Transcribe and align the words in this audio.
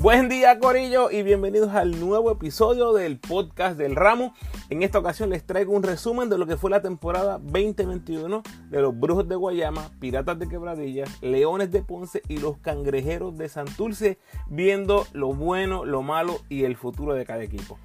Buen 0.00 0.28
día 0.28 0.60
Corillo 0.60 1.10
y 1.10 1.24
bienvenidos 1.24 1.74
al 1.74 1.98
nuevo 1.98 2.30
episodio 2.30 2.92
del 2.92 3.18
podcast 3.18 3.76
del 3.76 3.96
ramo. 3.96 4.32
En 4.70 4.84
esta 4.84 5.00
ocasión 5.00 5.30
les 5.30 5.44
traigo 5.44 5.72
un 5.72 5.82
resumen 5.82 6.30
de 6.30 6.38
lo 6.38 6.46
que 6.46 6.56
fue 6.56 6.70
la 6.70 6.82
temporada 6.82 7.40
2021 7.42 8.44
de 8.70 8.80
los 8.80 8.96
Brujos 8.96 9.28
de 9.28 9.34
Guayama, 9.34 9.90
Piratas 9.98 10.38
de 10.38 10.48
Quebradillas, 10.48 11.20
Leones 11.20 11.72
de 11.72 11.82
Ponce 11.82 12.22
y 12.28 12.38
los 12.38 12.58
Cangrejeros 12.58 13.36
de 13.36 13.48
Santurce, 13.48 14.18
viendo 14.48 15.04
lo 15.14 15.34
bueno, 15.34 15.84
lo 15.84 16.02
malo 16.02 16.38
y 16.48 16.62
el 16.62 16.76
futuro 16.76 17.14
de 17.14 17.26
cada 17.26 17.42
equipo. 17.42 17.76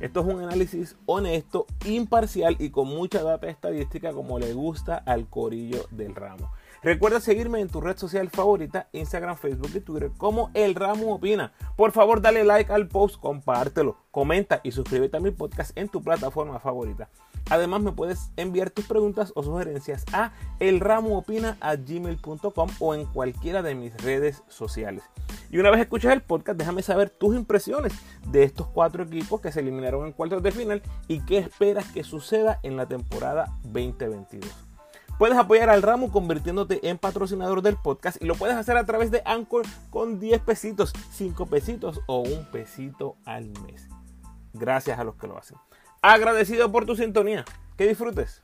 Esto 0.00 0.20
es 0.20 0.34
un 0.34 0.40
análisis 0.40 0.96
honesto, 1.04 1.66
imparcial 1.84 2.56
y 2.58 2.70
con 2.70 2.88
mucha 2.88 3.22
data 3.22 3.50
estadística 3.50 4.12
como 4.12 4.38
le 4.38 4.54
gusta 4.54 4.96
al 4.96 5.28
Corillo 5.28 5.84
del 5.90 6.14
ramo. 6.14 6.50
Recuerda 6.82 7.20
seguirme 7.20 7.60
en 7.60 7.68
tu 7.68 7.82
red 7.82 7.98
social 7.98 8.30
favorita, 8.30 8.88
Instagram, 8.92 9.36
Facebook 9.36 9.70
y 9.74 9.80
Twitter 9.80 10.10
como 10.16 10.50
El 10.54 10.74
Ramo 10.74 11.14
Opina. 11.14 11.52
Por 11.76 11.92
favor, 11.92 12.22
dale 12.22 12.42
like 12.42 12.72
al 12.72 12.88
post, 12.88 13.20
compártelo, 13.20 13.98
comenta 14.10 14.62
y 14.64 14.72
suscríbete 14.72 15.18
a 15.18 15.20
mi 15.20 15.30
podcast 15.30 15.76
en 15.76 15.90
tu 15.90 16.02
plataforma 16.02 16.58
favorita. 16.58 17.10
Además, 17.50 17.82
me 17.82 17.92
puedes 17.92 18.30
enviar 18.36 18.70
tus 18.70 18.86
preguntas 18.86 19.30
o 19.34 19.42
sugerencias 19.42 20.06
a 20.14 20.32
elramoopina.gmail.com 20.58 22.70
o 22.78 22.94
en 22.94 23.04
cualquiera 23.04 23.60
de 23.60 23.74
mis 23.74 23.94
redes 24.02 24.42
sociales. 24.48 25.04
Y 25.50 25.58
una 25.58 25.70
vez 25.70 25.80
escuches 25.80 26.10
el 26.12 26.22
podcast, 26.22 26.58
déjame 26.58 26.80
saber 26.80 27.10
tus 27.10 27.36
impresiones 27.36 27.92
de 28.28 28.44
estos 28.44 28.68
cuatro 28.68 29.02
equipos 29.02 29.42
que 29.42 29.52
se 29.52 29.60
eliminaron 29.60 30.06
en 30.06 30.12
cuartos 30.12 30.42
de 30.42 30.50
final 30.50 30.80
y 31.08 31.20
qué 31.26 31.36
esperas 31.36 31.84
que 31.92 32.04
suceda 32.04 32.58
en 32.62 32.78
la 32.78 32.86
temporada 32.86 33.54
2022. 33.64 34.69
Puedes 35.20 35.36
apoyar 35.36 35.68
al 35.68 35.82
ramo 35.82 36.10
convirtiéndote 36.10 36.88
en 36.88 36.96
patrocinador 36.96 37.60
del 37.60 37.76
podcast 37.76 38.16
y 38.22 38.24
lo 38.24 38.36
puedes 38.36 38.56
hacer 38.56 38.78
a 38.78 38.86
través 38.86 39.10
de 39.10 39.20
Anchor 39.26 39.66
con 39.90 40.18
10 40.18 40.40
pesitos, 40.40 40.94
5 41.10 41.44
pesitos 41.44 42.00
o 42.06 42.20
un 42.20 42.46
pesito 42.46 43.18
al 43.26 43.50
mes. 43.66 43.86
Gracias 44.54 44.98
a 44.98 45.04
los 45.04 45.16
que 45.16 45.26
lo 45.26 45.36
hacen. 45.36 45.58
Agradecido 46.00 46.72
por 46.72 46.86
tu 46.86 46.96
sintonía. 46.96 47.44
Que 47.76 47.86
disfrutes. 47.86 48.42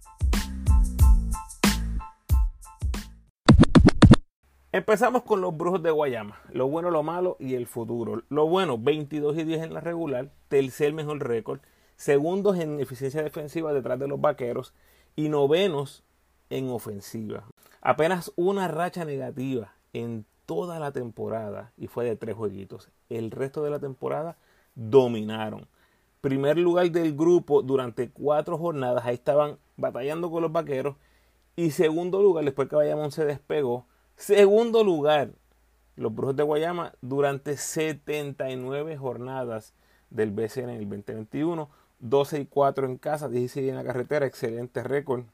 Empezamos 4.71 5.23
con 5.23 5.41
los 5.41 5.57
brujos 5.57 5.83
de 5.83 5.91
Guayama. 5.91 6.39
Lo 6.53 6.69
bueno, 6.69 6.91
lo 6.91 7.03
malo 7.03 7.39
y 7.41 7.55
el 7.55 7.67
futuro. 7.67 8.23
Lo 8.29 8.49
bueno, 8.49 8.77
22 8.77 9.39
y 9.39 9.45
10 9.45 9.63
en 9.63 9.73
la 9.73 9.81
regular. 9.81 10.31
Tercer 10.49 10.93
mejor 10.93 11.27
récord. 11.27 11.61
Segundos 11.97 12.59
en 12.59 12.81
eficiencia 12.81 13.23
defensiva 13.23 13.73
detrás 13.73 13.99
de 13.99 14.09
los 14.09 14.21
vaqueros. 14.21 14.75
Y 15.15 15.31
novenos 15.31 16.05
en 16.51 16.69
ofensiva. 16.71 17.45
Apenas 17.81 18.33
una 18.37 18.69
racha 18.69 19.05
negativa 19.05 19.75
en 19.93 20.25
toda 20.47 20.79
la 20.79 20.93
temporada 20.93 21.73
y 21.77 21.89
fue 21.89 22.05
de 22.05 22.17
tres 22.17 22.37
jueguitos. 22.37 22.91
El 23.09 23.31
resto 23.31 23.63
de 23.63 23.71
la 23.71 23.79
temporada 23.79 24.37
dominaron. 24.75 25.67
Primer 26.21 26.59
lugar 26.59 26.91
del 26.91 27.17
grupo 27.17 27.63
durante 27.63 28.11
cuatro 28.11 28.59
jornadas, 28.59 29.05
ahí 29.05 29.15
estaban 29.15 29.59
batallando 29.77 30.31
con 30.31 30.43
los 30.43 30.53
vaqueros. 30.53 30.97
Y 31.57 31.71
segundo 31.71 32.23
lugar, 32.23 32.45
después 32.45 32.69
que 32.69 32.77
Bayamón 32.77 33.13
se 33.13 33.25
despegó, 33.25 33.87
segundo 34.17 34.85
lugar, 34.85 35.31
los 35.97 36.15
Brujos 36.15 36.37
de 36.37 36.43
Guayama 36.43 36.93
durante 37.01 37.57
79 37.57 38.97
jornadas 38.97 39.73
del 40.11 40.31
BCN 40.31 40.71
en 40.71 40.71
el 40.71 40.89
2021. 40.89 41.71
12 41.99 42.41
y 42.41 42.47
4 42.47 42.87
en 42.87 42.99
casa, 42.99 43.29
16 43.29 43.71
en 43.71 43.77
la 43.77 43.85
carretera, 43.85 44.27
excelente 44.27 44.83
récord 44.83 45.25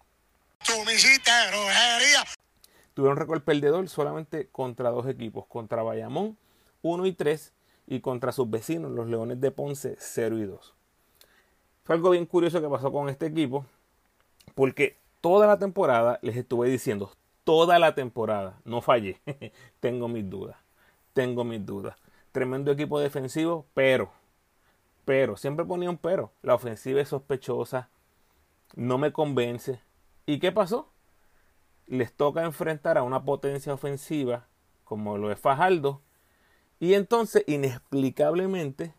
Tuvieron 2.94 3.16
récord 3.16 3.42
perdedor 3.42 3.88
solamente 3.88 4.48
contra 4.48 4.90
dos 4.90 5.06
equipos, 5.06 5.46
contra 5.46 5.82
Bayamón 5.82 6.36
1 6.82 7.06
y 7.06 7.12
3 7.12 7.52
y 7.86 8.00
contra 8.00 8.32
sus 8.32 8.50
vecinos, 8.50 8.90
los 8.90 9.08
Leones 9.08 9.40
de 9.40 9.50
Ponce 9.50 9.96
0 9.98 10.38
y 10.38 10.44
2. 10.44 10.74
Fue 11.84 11.94
algo 11.94 12.10
bien 12.10 12.26
curioso 12.26 12.60
que 12.60 12.68
pasó 12.68 12.92
con 12.92 13.08
este 13.08 13.26
equipo, 13.26 13.64
porque 14.54 14.96
toda 15.20 15.46
la 15.46 15.58
temporada 15.58 16.18
les 16.22 16.36
estuve 16.36 16.68
diciendo, 16.68 17.12
toda 17.44 17.78
la 17.78 17.94
temporada, 17.94 18.60
no 18.64 18.82
fallé, 18.82 19.20
tengo 19.80 20.08
mis 20.08 20.28
dudas, 20.28 20.56
tengo 21.12 21.44
mis 21.44 21.64
dudas. 21.64 21.96
Tremendo 22.30 22.72
equipo 22.72 22.98
defensivo, 22.98 23.66
pero, 23.74 24.10
pero, 25.04 25.36
siempre 25.36 25.66
ponía 25.66 25.90
un 25.90 25.98
pero. 25.98 26.32
La 26.42 26.54
ofensiva 26.54 27.00
es 27.00 27.08
sospechosa, 27.08 27.90
no 28.74 28.96
me 28.96 29.12
convence, 29.12 29.80
¿Y 30.26 30.38
qué 30.38 30.52
pasó? 30.52 30.92
Les 31.86 32.12
toca 32.12 32.44
enfrentar 32.44 32.98
a 32.98 33.02
una 33.02 33.24
potencia 33.24 33.74
ofensiva 33.74 34.46
como 34.84 35.18
lo 35.18 35.32
es 35.32 35.38
Fajardo. 35.38 36.02
Y 36.78 36.94
entonces, 36.94 37.44
inexplicablemente, 37.46 38.94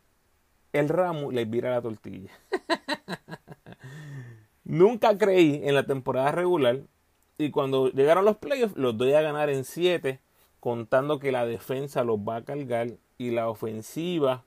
el 0.71 0.89
ramo 0.89 1.31
les 1.31 1.49
vira 1.49 1.69
la 1.69 1.81
tortilla. 1.81 2.31
Nunca 4.63 5.17
creí 5.17 5.61
en 5.63 5.75
la 5.75 5.85
temporada 5.85 6.31
regular. 6.31 6.81
Y 7.37 7.51
cuando 7.51 7.89
llegaron 7.89 8.25
los 8.25 8.37
playoffs, 8.37 8.75
los 8.75 8.97
doy 8.97 9.13
a 9.13 9.21
ganar 9.21 9.49
en 9.49 9.65
7, 9.65 10.19
contando 10.59 11.19
que 11.19 11.31
la 11.31 11.45
defensa 11.45 12.03
los 12.03 12.17
va 12.17 12.37
a 12.37 12.43
cargar 12.43 12.91
y 13.17 13.31
la 13.31 13.49
ofensiva 13.49 14.45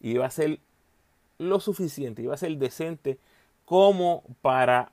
iba 0.00 0.26
a 0.26 0.30
ser 0.30 0.60
lo 1.38 1.60
suficiente, 1.60 2.22
iba 2.22 2.34
a 2.34 2.38
ser 2.38 2.56
decente 2.58 3.18
como 3.64 4.22
para 4.40 4.92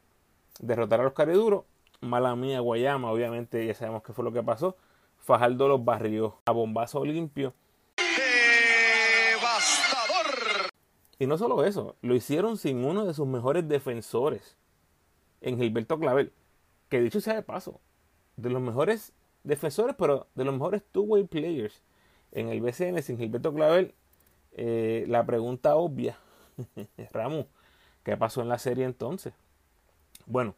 derrotar 0.59 0.99
a 0.99 1.03
los 1.03 1.13
cariduros. 1.13 1.63
Mala 2.01 2.35
mía, 2.35 2.59
Guayama, 2.59 3.11
obviamente 3.11 3.65
ya 3.65 3.73
sabemos 3.73 4.03
qué 4.03 4.13
fue 4.13 4.25
lo 4.25 4.31
que 4.31 4.43
pasó. 4.43 4.75
Fajardo 5.17 5.67
los 5.67 5.83
barrió 5.85 6.41
a 6.45 6.51
bombazo 6.51 7.05
limpio. 7.05 7.53
¡Devastador! 9.37 10.69
Y 11.19 11.27
no 11.27 11.37
solo 11.37 11.63
eso, 11.63 11.95
lo 12.01 12.15
hicieron 12.15 12.57
sin 12.57 12.83
uno 12.83 13.05
de 13.05 13.13
sus 13.13 13.27
mejores 13.27 13.67
defensores, 13.67 14.57
en 15.39 15.57
Gilberto 15.57 15.97
Clavel, 15.97 16.33
que 16.89 17.01
dicho 17.01 17.21
sea 17.21 17.35
de 17.35 17.43
paso, 17.43 17.79
de 18.35 18.49
los 18.49 18.61
mejores 18.61 19.13
defensores, 19.43 19.95
pero 19.97 20.27
de 20.35 20.43
los 20.43 20.53
mejores 20.53 20.83
two-way 20.91 21.23
players 21.23 21.81
en 22.31 22.49
el 22.49 22.61
BCN 22.61 23.01
sin 23.01 23.17
Gilberto 23.17 23.53
Clavel. 23.53 23.93
Eh, 24.51 25.05
la 25.07 25.25
pregunta 25.25 25.75
obvia, 25.75 26.17
Ramu, 27.11 27.45
¿qué 28.03 28.17
pasó 28.17 28.41
en 28.41 28.49
la 28.49 28.59
serie 28.59 28.85
entonces? 28.85 29.33
Bueno, 30.25 30.55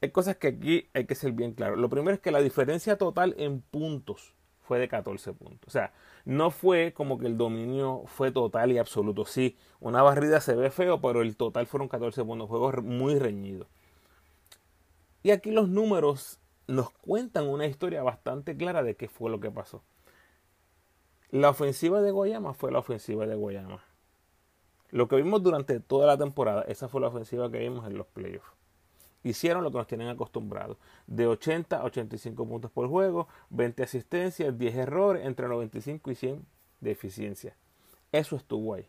hay 0.00 0.10
cosas 0.10 0.36
que 0.36 0.48
aquí 0.48 0.88
hay 0.94 1.06
que 1.06 1.14
ser 1.14 1.32
bien 1.32 1.52
claro. 1.52 1.76
Lo 1.76 1.88
primero 1.88 2.14
es 2.14 2.20
que 2.20 2.30
la 2.30 2.40
diferencia 2.40 2.96
total 2.98 3.34
en 3.38 3.60
puntos 3.60 4.34
fue 4.60 4.78
de 4.78 4.88
14 4.88 5.32
puntos. 5.32 5.68
O 5.68 5.70
sea, 5.70 5.92
no 6.24 6.50
fue 6.50 6.92
como 6.92 7.18
que 7.18 7.26
el 7.26 7.38
dominio 7.38 8.02
fue 8.06 8.32
total 8.32 8.72
y 8.72 8.78
absoluto. 8.78 9.24
Sí, 9.24 9.56
una 9.80 10.02
barrida 10.02 10.40
se 10.40 10.54
ve 10.54 10.70
feo, 10.70 11.00
pero 11.00 11.22
el 11.22 11.36
total 11.36 11.66
fueron 11.66 11.88
14 11.88 12.24
puntos. 12.24 12.48
Juego 12.48 12.72
muy 12.82 13.18
reñido. 13.18 13.68
Y 15.22 15.30
aquí 15.30 15.50
los 15.50 15.68
números 15.68 16.40
nos 16.66 16.90
cuentan 16.90 17.48
una 17.48 17.66
historia 17.66 18.02
bastante 18.02 18.56
clara 18.56 18.82
de 18.82 18.96
qué 18.96 19.08
fue 19.08 19.30
lo 19.30 19.40
que 19.40 19.50
pasó. 19.50 19.82
La 21.30 21.50
ofensiva 21.50 22.02
de 22.02 22.10
Guayama 22.10 22.54
fue 22.54 22.70
la 22.70 22.80
ofensiva 22.80 23.26
de 23.26 23.34
Guayama. 23.34 23.82
Lo 24.90 25.08
que 25.08 25.16
vimos 25.16 25.42
durante 25.42 25.80
toda 25.80 26.06
la 26.06 26.16
temporada, 26.16 26.62
esa 26.62 26.88
fue 26.88 27.00
la 27.00 27.08
ofensiva 27.08 27.50
que 27.50 27.58
vimos 27.58 27.86
en 27.86 27.98
los 27.98 28.06
playoffs 28.06 28.55
hicieron 29.28 29.64
lo 29.64 29.70
que 29.70 29.78
nos 29.78 29.86
tienen 29.86 30.08
acostumbrados. 30.08 30.76
De 31.06 31.26
80 31.26 31.78
a 31.78 31.84
85 31.84 32.46
puntos 32.46 32.70
por 32.70 32.88
juego, 32.88 33.28
20 33.50 33.82
asistencias, 33.82 34.56
10 34.56 34.76
errores, 34.76 35.26
entre 35.26 35.48
95 35.48 36.10
y 36.10 36.14
100 36.14 36.46
de 36.80 36.90
eficiencia. 36.90 37.56
Eso 38.12 38.36
estuvo 38.36 38.74
ahí. 38.74 38.88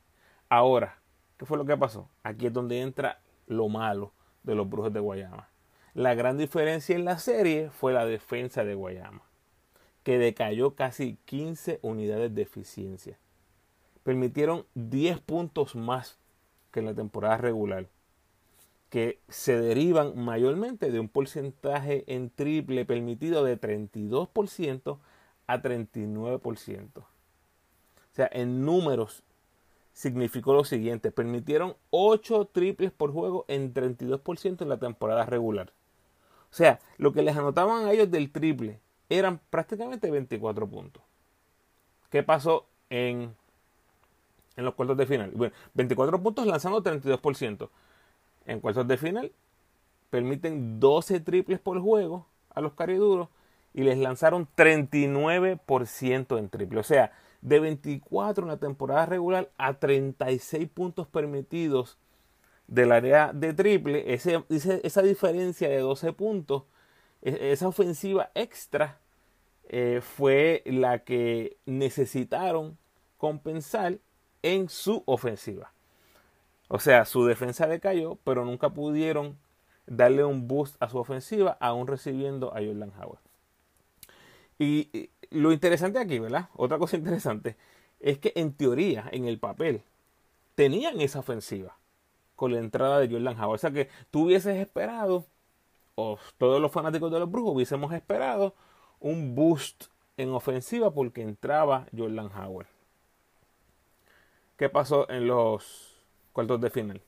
Ahora, 0.49 0.99
¿qué 1.37 1.45
fue 1.45 1.57
lo 1.57 1.65
que 1.65 1.75
pasó? 1.75 2.09
Aquí 2.23 2.47
es 2.47 2.53
donde 2.53 2.81
entra 2.81 3.19
lo 3.47 3.67
malo 3.67 4.13
de 4.43 4.55
los 4.55 4.69
Brujos 4.69 4.93
de 4.93 4.99
Guayama. 4.99 5.49
La 5.93 6.13
gran 6.13 6.37
diferencia 6.37 6.95
en 6.95 7.05
la 7.05 7.17
serie 7.17 7.71
fue 7.71 7.91
la 7.91 8.05
defensa 8.05 8.63
de 8.63 8.75
Guayama, 8.75 9.23
que 10.03 10.19
decayó 10.19 10.75
casi 10.75 11.17
15 11.25 11.79
unidades 11.81 12.33
de 12.35 12.43
eficiencia. 12.43 13.17
Permitieron 14.03 14.65
10 14.75 15.19
puntos 15.21 15.75
más 15.75 16.19
que 16.71 16.81
en 16.81 16.85
la 16.85 16.93
temporada 16.93 17.37
regular 17.37 17.87
que 18.97 19.19
se 19.29 19.61
derivan 19.61 20.17
mayormente 20.17 20.89
de 20.89 20.99
un 20.99 21.07
porcentaje 21.07 22.03
en 22.07 22.31
triple 22.31 22.83
permitido 22.83 23.43
de 23.43 23.61
32% 23.61 24.97
a 25.45 25.61
39%. 25.61 26.97
O 26.97 27.05
sea, 28.11 28.27
en 28.33 28.65
números 28.65 29.21
significó 29.93 30.55
lo 30.55 30.63
siguiente, 30.63 31.11
permitieron 31.11 31.75
8 31.91 32.49
triples 32.51 32.91
por 32.91 33.13
juego 33.13 33.45
en 33.47 33.71
32% 33.71 34.63
en 34.63 34.69
la 34.69 34.79
temporada 34.79 35.27
regular. 35.27 35.71
O 36.51 36.55
sea, 36.55 36.79
lo 36.97 37.13
que 37.13 37.21
les 37.21 37.37
anotaban 37.37 37.85
a 37.85 37.91
ellos 37.91 38.09
del 38.09 38.31
triple 38.31 38.79
eran 39.09 39.39
prácticamente 39.51 40.09
24 40.09 40.67
puntos. 40.67 41.03
¿Qué 42.09 42.23
pasó 42.23 42.65
en, 42.89 43.35
en 44.55 44.65
los 44.65 44.73
cuartos 44.73 44.97
de 44.97 45.05
final? 45.05 45.29
Bueno, 45.35 45.53
24 45.75 46.19
puntos 46.19 46.47
lanzando 46.47 46.81
32% 46.81 47.69
en 48.47 48.59
cuartos 48.59 48.87
de 48.87 48.97
final 48.97 49.31
permiten 50.09 50.79
12 50.79 51.19
triples 51.19 51.59
por 51.59 51.79
juego 51.79 52.25
a 52.49 52.61
los 52.61 52.73
cariduros 52.73 53.29
y 53.73 53.83
les 53.83 53.97
lanzaron 53.97 54.47
39% 54.55 56.39
en 56.39 56.49
triple. 56.49 56.79
O 56.79 56.83
sea, 56.83 57.11
de 57.41 57.59
24 57.59 58.43
en 58.43 58.49
la 58.49 58.57
temporada 58.57 59.05
regular 59.05 59.51
a 59.57 59.75
36 59.75 60.67
puntos 60.69 61.07
permitidos 61.07 61.99
del 62.67 62.91
área 62.91 63.31
de 63.33 63.53
triple. 63.53 64.13
esa 64.13 65.01
diferencia 65.03 65.69
de 65.69 65.77
12 65.79 66.13
puntos, 66.13 66.63
e, 67.21 67.51
esa 67.51 67.67
ofensiva 67.67 68.31
extra 68.33 68.99
eh, 69.69 70.01
fue 70.01 70.63
la 70.65 70.99
que 70.99 71.57
necesitaron 71.65 72.77
compensar 73.17 73.99
en 74.41 74.69
su 74.69 75.03
ofensiva. 75.05 75.71
O 76.67 76.79
sea, 76.79 77.05
su 77.05 77.25
defensa 77.25 77.67
decayó, 77.67 78.17
pero 78.23 78.43
nunca 78.43 78.69
pudieron 78.69 79.37
darle 79.85 80.25
un 80.25 80.47
boost 80.47 80.75
a 80.81 80.89
su 80.89 80.97
ofensiva, 80.97 81.57
aún 81.59 81.87
recibiendo 81.87 82.49
a 82.49 82.59
Jordan 82.59 82.91
Howard. 82.99 83.21
Y, 84.59 85.09
lo 85.29 85.51
interesante 85.51 85.99
aquí, 85.99 86.19
¿verdad? 86.19 86.49
Otra 86.55 86.77
cosa 86.77 86.97
interesante 86.97 87.55
es 87.99 88.19
que 88.19 88.33
en 88.35 88.53
teoría, 88.53 89.07
en 89.11 89.25
el 89.25 89.39
papel, 89.39 89.81
tenían 90.55 91.01
esa 91.01 91.19
ofensiva 91.19 91.77
con 92.35 92.53
la 92.53 92.59
entrada 92.59 92.99
de 92.99 93.09
Jordan 93.09 93.39
Howard. 93.39 93.55
O 93.55 93.57
sea 93.57 93.71
que 93.71 93.89
tú 94.11 94.25
hubieses 94.25 94.57
esperado, 94.57 95.25
o 95.95 96.19
todos 96.37 96.61
los 96.61 96.71
fanáticos 96.71 97.11
de 97.11 97.19
los 97.19 97.31
Brujos 97.31 97.55
hubiésemos 97.55 97.93
esperado 97.93 98.53
un 98.99 99.35
boost 99.35 99.85
en 100.17 100.29
ofensiva 100.29 100.91
porque 100.91 101.21
entraba 101.21 101.87
Jordan 101.95 102.29
Howard. 102.35 102.67
¿Qué 104.57 104.69
pasó 104.69 105.09
en 105.09 105.27
los 105.27 105.96
cuartos 106.37 106.61
de 106.61 106.69
final? 106.69 107.01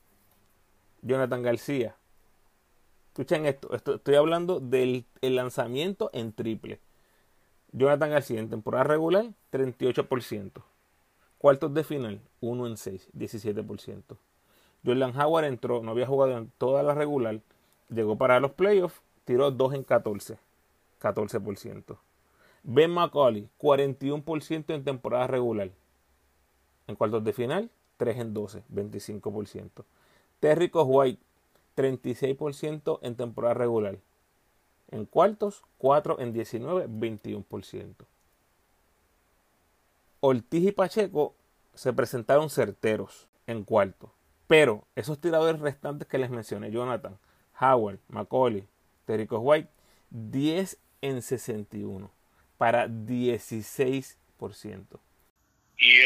Jonathan 1.02 1.40
García. 1.40 1.94
Escuchen 3.10 3.46
esto, 3.46 3.72
estoy 3.72 4.16
hablando 4.16 4.58
del 4.58 5.06
lanzamiento 5.22 6.10
en 6.12 6.32
triple. 6.32 6.80
Jonathan 7.70 8.10
García 8.10 8.40
en 8.40 8.50
temporada 8.50 8.82
regular, 8.82 9.26
38%. 9.52 10.64
Cuartos 11.38 11.72
de 11.72 11.84
final, 11.84 12.20
1 12.40 12.66
en 12.66 12.76
6, 12.76 13.08
17%. 13.16 14.02
Jordan 14.84 15.16
Howard 15.16 15.44
entró, 15.44 15.80
no 15.80 15.92
había 15.92 16.08
jugado 16.08 16.36
en 16.36 16.50
toda 16.58 16.82
la 16.82 16.94
regular, 16.94 17.40
llegó 17.88 18.18
para 18.18 18.40
los 18.40 18.50
playoffs, 18.50 19.00
tiró 19.24 19.52
2 19.52 19.74
en 19.74 19.84
14, 19.84 20.38
14%. 21.00 21.98
Ben 22.64 22.90
McCauley, 22.90 23.48
41% 23.60 24.74
en 24.74 24.82
temporada 24.82 25.28
regular, 25.28 25.70
en 26.88 26.96
cuartos 26.96 27.22
de 27.22 27.32
final, 27.32 27.70
3 28.00 28.16
en 28.16 28.32
12, 28.32 28.62
25%. 28.72 29.84
Terry 30.40 30.70
White, 30.72 31.22
36% 31.76 32.98
en 33.02 33.14
temporada 33.14 33.52
regular. 33.52 33.98
En 34.90 35.04
cuartos, 35.04 35.64
4 35.76 36.18
en 36.18 36.32
19, 36.32 36.88
21%. 36.88 37.94
Ortiz 40.20 40.64
y 40.66 40.72
Pacheco 40.72 41.34
se 41.74 41.92
presentaron 41.92 42.48
certeros 42.48 43.28
en 43.46 43.64
cuarto. 43.64 44.10
Pero 44.46 44.86
esos 44.96 45.20
tiradores 45.20 45.60
restantes 45.60 46.08
que 46.08 46.16
les 46.16 46.30
mencioné, 46.30 46.70
Jonathan, 46.70 47.18
Howard, 47.60 47.98
Macaulay, 48.08 48.66
Terrico 49.04 49.40
White, 49.40 49.68
10 50.08 50.78
en 51.02 51.20
61 51.20 52.10
para 52.56 52.88
16% 52.88 54.16
y 55.80 56.00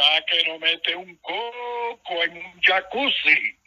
está 0.00 0.24
que 0.26 0.50
no 0.50 0.58
mete 0.58 0.96
un 0.96 1.16
coco 1.16 2.22
en 2.24 2.36
un 2.36 2.60
jacuzzi. 2.62 3.58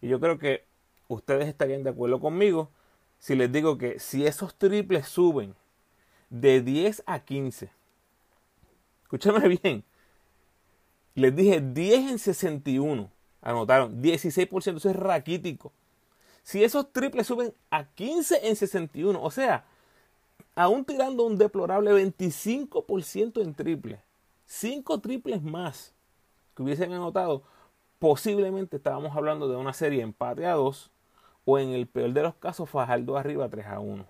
Y 0.00 0.08
yo 0.08 0.20
creo 0.20 0.38
que 0.38 0.64
ustedes 1.08 1.48
estarían 1.48 1.82
de 1.82 1.90
acuerdo 1.90 2.20
conmigo 2.20 2.70
si 3.18 3.34
les 3.34 3.50
digo 3.50 3.78
que 3.78 3.98
si 3.98 4.26
esos 4.26 4.54
triples 4.56 5.08
suben 5.08 5.54
de 6.28 6.60
10 6.60 7.04
a 7.06 7.20
15, 7.20 7.70
escúchame 9.02 9.48
bien, 9.62 9.84
les 11.14 11.34
dije 11.34 11.60
10 11.60 12.10
en 12.10 12.18
61, 12.18 13.10
anotaron 13.40 14.02
16%, 14.02 14.76
eso 14.76 14.90
es 14.90 14.96
raquítico. 14.96 15.72
Si 16.42 16.62
esos 16.62 16.92
triples 16.92 17.26
suben 17.26 17.54
a 17.70 17.84
15 17.84 18.46
en 18.46 18.56
61, 18.56 19.22
o 19.22 19.30
sea, 19.30 19.64
aún 20.54 20.84
tirando 20.84 21.24
un 21.24 21.38
deplorable 21.38 21.92
25% 21.92 23.42
en 23.42 23.54
triple, 23.54 24.00
cinco 24.44 25.00
triples 25.00 25.42
más 25.42 25.94
que 26.54 26.62
hubiesen 26.62 26.92
anotado, 26.92 27.42
posiblemente 27.98 28.76
estábamos 28.76 29.16
hablando 29.16 29.48
de 29.48 29.56
una 29.56 29.72
serie 29.72 30.02
empate 30.02 30.46
a 30.46 30.54
2 30.54 30.90
o 31.44 31.58
en 31.58 31.70
el 31.70 31.86
peor 31.86 32.12
de 32.12 32.22
los 32.22 32.34
casos 32.34 32.68
Fajardo 32.70 33.16
arriba 33.16 33.48
3 33.48 33.66
a 33.66 33.80
1. 33.80 34.06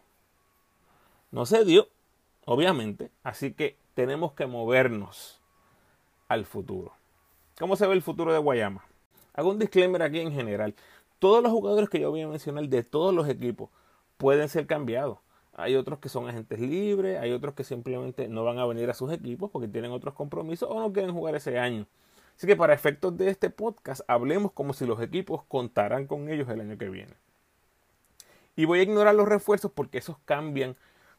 No 1.30 1.46
se 1.46 1.64
dio, 1.64 1.88
obviamente, 2.44 3.10
así 3.22 3.52
que 3.52 3.76
tenemos 3.94 4.32
que 4.32 4.46
movernos 4.46 5.40
al 6.28 6.44
futuro. 6.44 6.92
¿Cómo 7.58 7.76
se 7.76 7.86
ve 7.86 7.94
el 7.94 8.02
futuro 8.02 8.32
de 8.32 8.38
Guayama? 8.38 8.84
Hago 9.34 9.50
un 9.50 9.58
disclaimer 9.58 10.02
aquí 10.02 10.20
en 10.20 10.32
general. 10.32 10.74
Todos 11.18 11.42
los 11.42 11.52
jugadores 11.52 11.88
que 11.88 12.00
yo 12.00 12.10
voy 12.10 12.22
a 12.22 12.28
mencionar 12.28 12.68
de 12.68 12.82
todos 12.82 13.14
los 13.14 13.28
equipos 13.28 13.70
pueden 14.16 14.48
ser 14.48 14.66
cambiados 14.66 15.18
hay 15.56 15.76
otros 15.76 15.98
que 15.98 16.08
son 16.08 16.28
agentes 16.28 16.60
libres, 16.60 17.20
hay 17.20 17.32
otros 17.32 17.54
que 17.54 17.64
simplemente 17.64 18.28
no 18.28 18.44
van 18.44 18.58
a 18.58 18.66
venir 18.66 18.90
a 18.90 18.94
sus 18.94 19.12
equipos 19.12 19.50
porque 19.50 19.68
tienen 19.68 19.92
otros 19.92 20.14
compromisos 20.14 20.68
o 20.70 20.80
no 20.80 20.92
quieren 20.92 21.12
jugar 21.12 21.34
ese 21.34 21.58
año. 21.58 21.86
Así 22.36 22.46
que 22.46 22.56
para 22.56 22.74
efectos 22.74 23.16
de 23.16 23.30
este 23.30 23.50
podcast, 23.50 24.00
hablemos 24.08 24.52
como 24.52 24.72
si 24.72 24.86
los 24.86 25.00
equipos 25.00 25.44
contaran 25.44 26.06
con 26.06 26.28
ellos 26.28 26.48
el 26.48 26.60
año 26.60 26.76
que 26.76 26.88
viene. 26.88 27.14
Y 28.56 28.64
voy 28.64 28.80
a 28.80 28.82
ignorar 28.82 29.14
los 29.14 29.28
refuerzos 29.28 29.70
porque 29.72 29.98
esos 29.98 30.16
cambian 30.24 30.76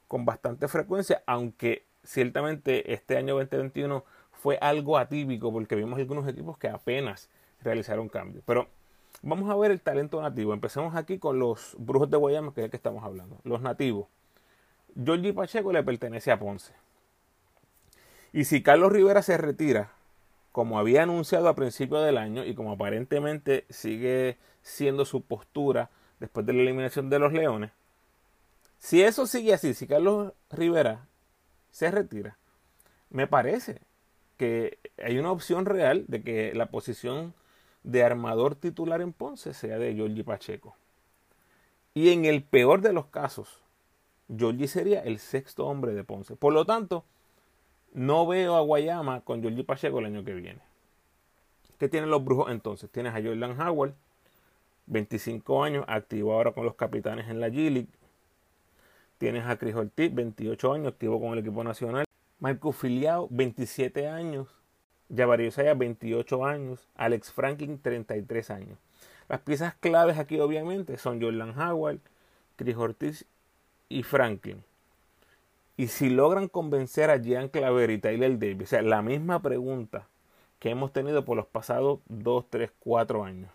con 0.07 0.25
bastante 0.25 0.67
frecuencia, 0.67 1.23
aunque 1.25 1.85
ciertamente 2.03 2.93
este 2.93 3.17
año 3.17 3.35
2021 3.35 4.03
fue 4.31 4.57
algo 4.61 4.97
atípico 4.97 5.51
porque 5.51 5.75
vimos 5.75 5.97
algunos 5.97 6.27
equipos 6.27 6.57
que 6.57 6.67
apenas 6.67 7.29
realizaron 7.61 8.09
cambios. 8.09 8.43
Pero 8.45 8.67
vamos 9.21 9.49
a 9.49 9.55
ver 9.55 9.71
el 9.71 9.81
talento 9.81 10.21
nativo. 10.21 10.53
Empecemos 10.53 10.95
aquí 10.95 11.17
con 11.17 11.39
los 11.39 11.75
Brujos 11.79 12.09
de 12.09 12.17
Guayama, 12.17 12.53
que 12.53 12.61
es 12.61 12.65
el 12.65 12.71
que 12.71 12.77
estamos 12.77 13.03
hablando. 13.03 13.39
Los 13.43 13.61
nativos. 13.61 14.07
Georgie 14.95 15.33
Pacheco 15.33 15.73
le 15.73 15.83
pertenece 15.83 16.31
a 16.31 16.39
Ponce. 16.39 16.73
Y 18.31 18.45
si 18.45 18.63
Carlos 18.63 18.91
Rivera 18.91 19.21
se 19.21 19.37
retira, 19.37 19.91
como 20.51 20.79
había 20.79 21.03
anunciado 21.03 21.49
a 21.49 21.55
principio 21.55 21.99
del 21.99 22.17
año 22.17 22.45
y 22.45 22.55
como 22.55 22.73
aparentemente 22.73 23.65
sigue 23.69 24.37
siendo 24.61 25.05
su 25.05 25.21
postura 25.21 25.89
después 26.19 26.45
de 26.45 26.53
la 26.53 26.61
eliminación 26.61 27.09
de 27.09 27.19
los 27.19 27.33
Leones, 27.33 27.71
si 28.79 29.01
eso 29.01 29.25
sigue 29.25 29.53
así, 29.53 29.73
si 29.73 29.87
Carlos 29.87 30.33
Rivera 30.49 31.07
se 31.71 31.91
retira, 31.91 32.37
me 33.09 33.27
parece 33.27 33.81
que 34.37 34.77
hay 35.03 35.17
una 35.17 35.31
opción 35.31 35.65
real 35.65 36.05
de 36.07 36.21
que 36.21 36.53
la 36.53 36.67
posición 36.67 37.33
de 37.83 38.03
armador 38.03 38.55
titular 38.55 39.01
en 39.01 39.13
Ponce 39.13 39.53
sea 39.53 39.77
de 39.77 39.93
Georgie 39.93 40.23
Pacheco. 40.23 40.75
Y 41.93 42.11
en 42.11 42.25
el 42.25 42.43
peor 42.43 42.81
de 42.81 42.93
los 42.93 43.07
casos, 43.07 43.61
Georgie 44.27 44.67
sería 44.67 45.01
el 45.01 45.19
sexto 45.19 45.65
hombre 45.67 45.93
de 45.93 46.03
Ponce. 46.03 46.35
Por 46.35 46.53
lo 46.53 46.65
tanto, 46.65 47.05
no 47.93 48.25
veo 48.27 48.55
a 48.55 48.61
Guayama 48.61 49.21
con 49.21 49.41
Georgie 49.41 49.63
Pacheco 49.63 49.99
el 49.99 50.05
año 50.05 50.23
que 50.23 50.33
viene. 50.33 50.59
¿Qué 51.77 51.89
tienen 51.89 52.09
los 52.09 52.23
brujos 52.23 52.51
entonces? 52.51 52.89
Tienes 52.89 53.13
a 53.13 53.21
Jordan 53.21 53.59
Howard, 53.59 53.93
25 54.87 55.63
años, 55.63 55.85
activo 55.87 56.33
ahora 56.33 56.53
con 56.53 56.65
los 56.65 56.75
capitanes 56.75 57.29
en 57.29 57.39
la 57.39 57.49
G-League. 57.49 57.89
Tienes 59.17 59.45
a 59.45 59.57
Chris 59.57 59.75
Ortiz, 59.75 60.13
28 60.13 60.73
años, 60.73 60.87
activo 60.87 61.19
con 61.19 61.33
el 61.33 61.39
equipo 61.39 61.63
nacional. 61.63 62.05
Marco 62.39 62.71
Filiao, 62.71 63.27
27 63.31 64.07
años. 64.07 64.47
Javario 65.15 65.51
Saya, 65.51 65.73
28 65.73 66.45
años. 66.45 66.87
Alex 66.95 67.31
Franklin, 67.31 67.79
33 67.81 68.49
años. 68.51 68.77
Las 69.27 69.41
piezas 69.41 69.75
claves 69.75 70.17
aquí, 70.17 70.39
obviamente, 70.39 70.97
son 70.97 71.21
Jordan 71.21 71.57
Howard, 71.59 71.99
Chris 72.55 72.75
Ortiz 72.75 73.25
y 73.89 74.03
Franklin. 74.03 74.63
Y 75.77 75.87
si 75.87 76.09
logran 76.09 76.47
convencer 76.47 77.09
a 77.09 77.17
Jean 77.17 77.49
Claver 77.49 77.89
y 77.89 77.97
Tyler 77.97 78.39
Davis, 78.39 78.63
o 78.63 78.65
sea, 78.67 78.81
la 78.81 79.01
misma 79.01 79.41
pregunta 79.41 80.07
que 80.59 80.69
hemos 80.69 80.93
tenido 80.93 81.25
por 81.25 81.35
los 81.35 81.45
pasados 81.45 81.99
2, 82.07 82.45
3, 82.49 82.71
4 82.79 83.23
años. 83.23 83.51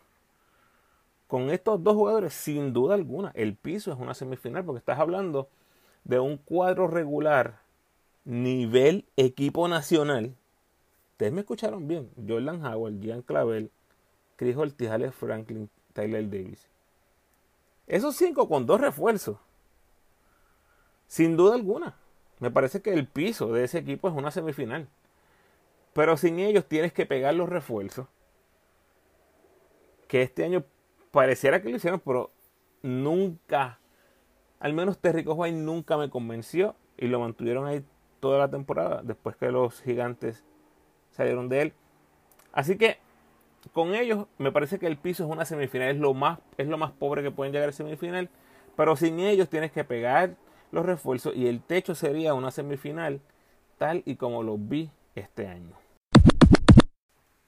Con 1.27 1.51
estos 1.51 1.83
dos 1.83 1.95
jugadores, 1.95 2.35
sin 2.35 2.73
duda 2.73 2.95
alguna, 2.95 3.31
el 3.35 3.55
piso 3.55 3.93
es 3.93 3.99
una 3.99 4.15
semifinal 4.15 4.65
porque 4.65 4.81
estás 4.81 4.99
hablando 4.99 5.49
de 6.05 6.19
un 6.19 6.37
cuadro 6.37 6.89
regular 6.89 7.61
nivel 8.25 9.07
equipo 9.17 9.69
nacional. 9.69 10.35
Ustedes 11.13 11.33
me 11.33 11.41
escucharon 11.41 11.87
bien. 11.87 12.11
Jordan 12.27 12.65
Howard, 12.65 13.01
Jean 13.01 13.23
Clavel, 13.23 13.71
Chris 14.37 14.57
Ortiz, 14.57 14.91
Franklin, 15.19 15.71
Tyler 15.93 16.29
Davis. 16.29 16.67
Esos 17.87 18.17
cinco 18.17 18.49
con 18.49 18.67
dos 18.67 18.81
refuerzos 18.81 19.37
sin 21.11 21.37
duda 21.37 21.57
alguna. 21.57 21.97
Me 22.39 22.53
parece 22.53 22.83
que 22.83 22.93
el 22.93 23.05
piso 23.05 23.53
de 23.53 23.65
ese 23.65 23.79
equipo 23.79 24.09
es 24.09 24.15
una 24.15 24.31
semifinal. 24.31 24.89
Pero 25.93 26.17
sin 26.17 26.39
ellos 26.39 26.67
tienes 26.67 26.93
que 26.93 27.05
pegar 27.05 27.35
los 27.35 27.49
refuerzos. 27.49 28.07
Que 30.07 30.23
este 30.23 30.45
año 30.45 30.65
pareciera 31.11 31.61
que 31.61 31.69
lo 31.69 31.77
hicieron, 31.77 31.99
pero 31.99 32.31
nunca, 32.83 33.81
al 34.61 34.73
menos 34.73 34.99
Terrico 34.99 35.35
White 35.35 35.57
nunca 35.57 35.97
me 35.97 36.09
convenció 36.11 36.77
y 36.97 37.09
lo 37.09 37.19
mantuvieron 37.19 37.67
ahí 37.67 37.85
toda 38.21 38.39
la 38.39 38.49
temporada 38.49 39.03
después 39.03 39.35
que 39.35 39.51
los 39.51 39.83
gigantes 39.83 40.45
salieron 41.11 41.49
de 41.49 41.63
él. 41.63 41.73
Así 42.53 42.79
que 42.79 42.99
con 43.73 43.97
ellos 43.97 44.29
me 44.39 44.53
parece 44.53 44.79
que 44.79 44.87
el 44.87 44.97
piso 44.97 45.25
es 45.25 45.31
una 45.31 45.45
semifinal, 45.45 45.89
es 45.89 45.99
lo 45.99 46.15
más, 46.15 46.39
es 46.57 46.69
lo 46.69 46.79
más 46.79 46.93
pobre 46.93 47.25
que 47.25 47.33
pueden 47.33 47.53
llegar 47.53 47.69
a 47.69 47.73
semifinal, 47.73 48.31
pero 48.77 48.95
sin 48.95 49.19
ellos 49.19 49.49
tienes 49.49 49.73
que 49.73 49.83
pegar 49.83 50.37
los 50.73 50.87
refuerzos 50.87 51.35
y 51.35 51.47
el 51.47 51.61
techo 51.61 51.95
sería 51.95 52.35
una 52.35 52.51
semifinal 52.51 53.21
tal 53.79 54.03
y 54.07 54.17
como 54.17 54.43
lo 54.43 54.59
vi 54.59 54.91
este 55.15 55.47
año. 55.47 55.75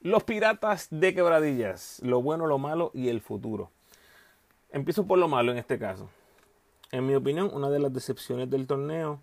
Los 0.01 0.23
piratas 0.23 0.87
de 0.91 1.13
quebradillas, 1.13 1.99
lo 2.03 2.21
bueno, 2.21 2.45
lo 2.47 2.57
malo 2.57 2.91
y 2.93 3.09
el 3.09 3.21
futuro. 3.21 3.71
Empiezo 4.71 5.05
por 5.05 5.19
lo 5.19 5.27
malo 5.27 5.51
en 5.51 5.57
este 5.57 5.79
caso. 5.79 6.09
En 6.91 7.07
mi 7.07 7.15
opinión, 7.15 7.49
una 7.53 7.69
de 7.69 7.79
las 7.79 7.93
decepciones 7.93 8.49
del 8.49 8.67
torneo 8.67 9.19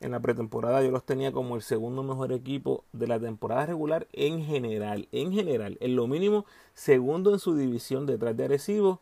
en 0.00 0.10
la 0.10 0.20
pretemporada 0.20 0.82
yo 0.82 0.90
los 0.90 1.04
tenía 1.04 1.32
como 1.32 1.56
el 1.56 1.62
segundo 1.62 2.02
mejor 2.02 2.32
equipo 2.32 2.84
de 2.92 3.06
la 3.06 3.18
temporada 3.18 3.66
regular 3.66 4.06
en 4.12 4.44
general, 4.44 5.08
en 5.12 5.32
general, 5.32 5.78
en 5.80 5.96
lo 5.96 6.06
mínimo 6.06 6.44
segundo 6.74 7.32
en 7.32 7.38
su 7.38 7.56
división 7.56 8.06
detrás 8.06 8.36
de 8.36 8.44
Arecibo 8.44 9.00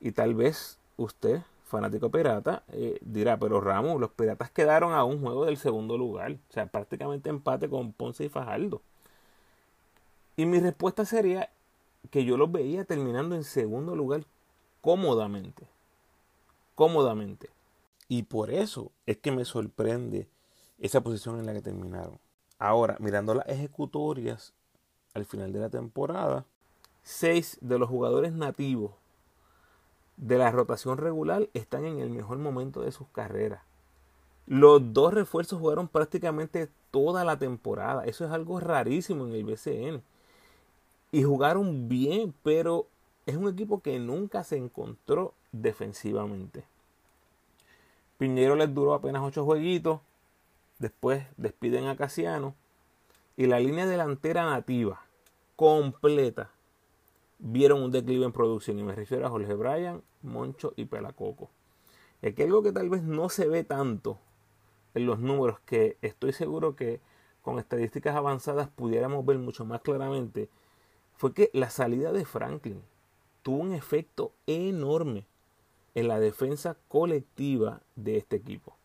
y 0.00 0.12
tal 0.12 0.34
vez 0.34 0.78
usted, 0.96 1.42
fanático 1.70 2.10
pirata, 2.10 2.64
eh, 2.72 2.98
dirá, 3.00 3.38
pero 3.38 3.60
Ramos, 3.60 4.00
los 4.00 4.10
piratas 4.10 4.50
quedaron 4.50 4.92
a 4.92 5.04
un 5.04 5.20
juego 5.20 5.46
del 5.46 5.56
segundo 5.56 5.96
lugar, 5.96 6.32
o 6.32 6.52
sea, 6.52 6.66
prácticamente 6.66 7.30
empate 7.30 7.70
con 7.70 7.92
Ponce 7.92 8.24
y 8.24 8.28
Fajardo. 8.28 8.82
Y 10.36 10.46
mi 10.46 10.58
respuesta 10.58 11.04
sería 11.04 11.48
que 12.10 12.24
yo 12.24 12.36
los 12.36 12.50
veía 12.50 12.84
terminando 12.84 13.34
en 13.34 13.44
segundo 13.44 13.94
lugar 13.94 14.24
cómodamente, 14.80 15.64
cómodamente. 16.74 17.48
Y 18.08 18.24
por 18.24 18.50
eso 18.50 18.90
es 19.06 19.18
que 19.18 19.30
me 19.30 19.44
sorprende 19.44 20.26
esa 20.78 21.00
posición 21.02 21.38
en 21.38 21.46
la 21.46 21.52
que 21.52 21.62
terminaron. 21.62 22.18
Ahora, 22.58 22.96
mirando 22.98 23.34
las 23.34 23.48
ejecutorias 23.48 24.52
al 25.14 25.24
final 25.24 25.52
de 25.52 25.60
la 25.60 25.70
temporada, 25.70 26.44
seis 27.02 27.58
de 27.60 27.78
los 27.78 27.88
jugadores 27.88 28.32
nativos 28.32 28.92
de 30.20 30.36
la 30.36 30.50
rotación 30.50 30.98
regular 30.98 31.48
están 31.54 31.86
en 31.86 31.98
el 31.98 32.10
mejor 32.10 32.38
momento 32.38 32.82
de 32.82 32.92
sus 32.92 33.08
carreras. 33.08 33.62
Los 34.46 34.92
dos 34.92 35.14
refuerzos 35.14 35.58
jugaron 35.58 35.88
prácticamente 35.88 36.68
toda 36.90 37.24
la 37.24 37.38
temporada. 37.38 38.04
Eso 38.04 38.26
es 38.26 38.30
algo 38.30 38.60
rarísimo 38.60 39.26
en 39.26 39.32
el 39.32 39.44
BCN. 39.44 40.02
Y 41.12 41.22
jugaron 41.22 41.88
bien, 41.88 42.34
pero 42.42 42.86
es 43.26 43.36
un 43.36 43.48
equipo 43.48 43.80
que 43.80 43.98
nunca 43.98 44.44
se 44.44 44.56
encontró 44.56 45.32
defensivamente. 45.52 46.64
Piñero 48.18 48.56
les 48.56 48.74
duró 48.74 48.92
apenas 48.92 49.22
ocho 49.22 49.44
jueguitos. 49.44 50.00
Después 50.78 51.24
despiden 51.38 51.86
a 51.86 51.96
Casiano. 51.96 52.54
Y 53.36 53.46
la 53.46 53.58
línea 53.58 53.86
delantera 53.86 54.44
nativa, 54.44 55.00
completa, 55.56 56.50
vieron 57.40 57.82
un 57.82 57.90
declive 57.90 58.24
en 58.24 58.32
producción. 58.32 58.78
Y 58.78 58.82
me 58.82 58.94
refiero 58.94 59.26
a 59.26 59.30
Jorge 59.30 59.54
Bryan, 59.54 60.02
Moncho 60.22 60.72
y 60.76 60.84
Pelacoco. 60.84 61.50
Y 62.22 62.28
aquí 62.28 62.42
algo 62.42 62.62
que 62.62 62.72
tal 62.72 62.88
vez 62.88 63.02
no 63.02 63.28
se 63.28 63.48
ve 63.48 63.64
tanto 63.64 64.18
en 64.94 65.06
los 65.06 65.18
números, 65.18 65.60
que 65.60 65.96
estoy 66.02 66.32
seguro 66.32 66.76
que 66.76 67.00
con 67.42 67.58
estadísticas 67.58 68.14
avanzadas 68.14 68.68
pudiéramos 68.68 69.24
ver 69.24 69.38
mucho 69.38 69.64
más 69.64 69.80
claramente, 69.80 70.48
fue 71.16 71.32
que 71.32 71.50
la 71.52 71.70
salida 71.70 72.12
de 72.12 72.24
Franklin 72.24 72.82
tuvo 73.42 73.58
un 73.58 73.72
efecto 73.72 74.32
enorme 74.46 75.26
en 75.94 76.08
la 76.08 76.20
defensa 76.20 76.76
colectiva 76.88 77.80
de 77.96 78.16
este 78.16 78.36
equipo. 78.36 78.76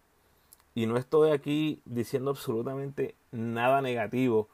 Y 0.73 0.85
no 0.85 0.97
estoy 0.97 1.31
aquí 1.31 1.81
diciendo 1.85 2.31
absolutamente 2.31 3.15
nada 3.31 3.81
negativo 3.81 4.49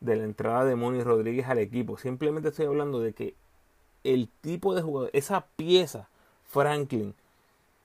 de 0.00 0.16
la 0.16 0.24
entrada 0.24 0.64
de 0.64 0.76
Moni 0.76 1.02
Rodríguez 1.02 1.46
al 1.46 1.58
equipo. 1.58 1.98
Simplemente 1.98 2.48
estoy 2.48 2.66
hablando 2.66 3.00
de 3.00 3.12
que 3.12 3.34
el 4.12 4.28
tipo 4.40 4.74
de 4.74 4.82
jugador, 4.82 5.10
esa 5.12 5.46
pieza, 5.56 6.08
Franklin, 6.44 7.14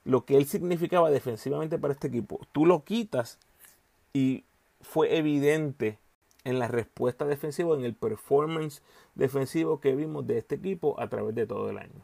lo 0.04 0.24
que 0.24 0.36
él 0.36 0.46
significaba 0.46 1.10
defensivamente 1.10 1.78
para 1.78 1.94
este 1.94 2.08
equipo, 2.08 2.40
tú 2.52 2.66
lo 2.66 2.84
quitas 2.84 3.38
y 4.12 4.44
fue 4.80 5.16
evidente 5.16 5.98
en 6.44 6.58
la 6.58 6.68
respuesta 6.68 7.24
defensiva, 7.24 7.74
en 7.74 7.84
el 7.84 7.94
performance 7.94 8.82
defensivo 9.14 9.80
que 9.80 9.94
vimos 9.94 10.26
de 10.26 10.38
este 10.38 10.56
equipo 10.56 10.98
a 11.00 11.08
través 11.08 11.34
de 11.34 11.46
todo 11.46 11.70
el 11.70 11.78
año. 11.78 12.02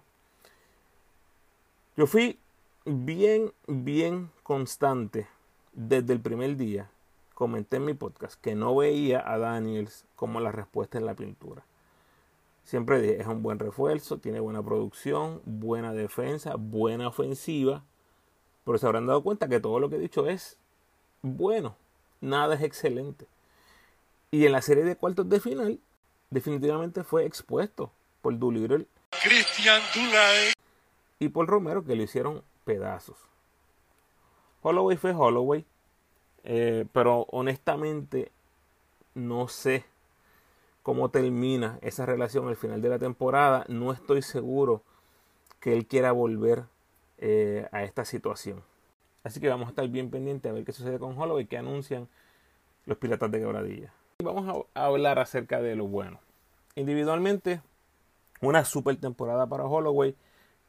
Yo 1.96 2.06
fui 2.06 2.38
bien, 2.84 3.52
bien 3.66 4.30
constante 4.44 5.26
desde 5.72 6.12
el 6.12 6.20
primer 6.20 6.56
día. 6.56 6.90
Comenté 7.34 7.76
en 7.76 7.84
mi 7.84 7.94
podcast 7.94 8.40
que 8.40 8.54
no 8.54 8.76
veía 8.76 9.22
a 9.28 9.38
Daniels 9.38 10.04
como 10.14 10.40
la 10.40 10.52
respuesta 10.52 10.98
en 10.98 11.06
la 11.06 11.14
pintura. 11.14 11.64
Siempre 12.68 13.00
dije, 13.00 13.18
es 13.18 13.26
un 13.26 13.42
buen 13.42 13.58
refuerzo, 13.58 14.18
tiene 14.18 14.40
buena 14.40 14.62
producción, 14.62 15.40
buena 15.46 15.94
defensa, 15.94 16.56
buena 16.56 17.08
ofensiva. 17.08 17.82
Pero 18.66 18.76
se 18.76 18.84
habrán 18.84 19.06
dado 19.06 19.22
cuenta 19.22 19.48
que 19.48 19.58
todo 19.58 19.80
lo 19.80 19.88
que 19.88 19.96
he 19.96 19.98
dicho 19.98 20.26
es 20.26 20.58
bueno, 21.22 21.76
nada 22.20 22.56
es 22.56 22.62
excelente. 22.62 23.24
Y 24.30 24.44
en 24.44 24.52
la 24.52 24.60
serie 24.60 24.84
de 24.84 24.96
cuartos 24.96 25.30
de 25.30 25.40
final, 25.40 25.80
definitivamente 26.28 27.04
fue 27.04 27.24
expuesto 27.24 27.90
por 28.20 28.38
Doolittle. 28.38 28.86
Christian 29.22 29.80
Dulay 29.94 30.52
y 31.20 31.30
Paul 31.30 31.46
Romero 31.46 31.82
que 31.86 31.96
lo 31.96 32.02
hicieron 32.02 32.42
pedazos. 32.66 33.16
Holloway 34.60 34.98
fue 34.98 35.14
Holloway, 35.14 35.64
eh, 36.44 36.84
pero 36.92 37.22
honestamente 37.30 38.30
no 39.14 39.48
sé 39.48 39.86
cómo 40.88 41.10
termina 41.10 41.78
esa 41.82 42.06
relación 42.06 42.48
al 42.48 42.56
final 42.56 42.80
de 42.80 42.88
la 42.88 42.98
temporada. 42.98 43.66
No 43.68 43.92
estoy 43.92 44.22
seguro 44.22 44.82
que 45.60 45.74
él 45.74 45.86
quiera 45.86 46.12
volver 46.12 46.64
eh, 47.18 47.68
a 47.72 47.84
esta 47.84 48.06
situación. 48.06 48.62
Así 49.22 49.38
que 49.38 49.50
vamos 49.50 49.66
a 49.66 49.68
estar 49.68 49.86
bien 49.88 50.08
pendientes 50.08 50.48
a 50.48 50.54
ver 50.54 50.64
qué 50.64 50.72
sucede 50.72 50.98
con 50.98 51.14
Holloway, 51.18 51.44
qué 51.44 51.58
anuncian 51.58 52.08
los 52.86 52.96
Piratas 52.96 53.30
de 53.30 53.38
Quebradilla. 53.38 53.92
Y 54.20 54.24
vamos 54.24 54.66
a 54.72 54.86
hablar 54.86 55.18
acerca 55.18 55.60
de 55.60 55.76
lo 55.76 55.86
bueno. 55.86 56.20
Individualmente, 56.74 57.60
una 58.40 58.64
super 58.64 58.96
temporada 58.96 59.46
para 59.46 59.66
Holloway 59.66 60.14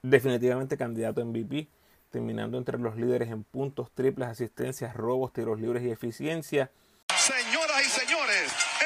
definitivamente 0.02 0.76
candidato 0.76 1.22
a 1.22 1.24
MVP, 1.24 1.70
terminando 2.10 2.58
entre 2.58 2.78
los 2.78 2.98
líderes 2.98 3.30
en 3.30 3.46
puntos, 3.46 3.90
triples, 3.92 4.28
asistencias, 4.28 4.98
robos, 4.98 5.32
tiros 5.32 5.62
libres 5.62 5.82
y 5.84 5.92
eficiencia. 5.92 6.72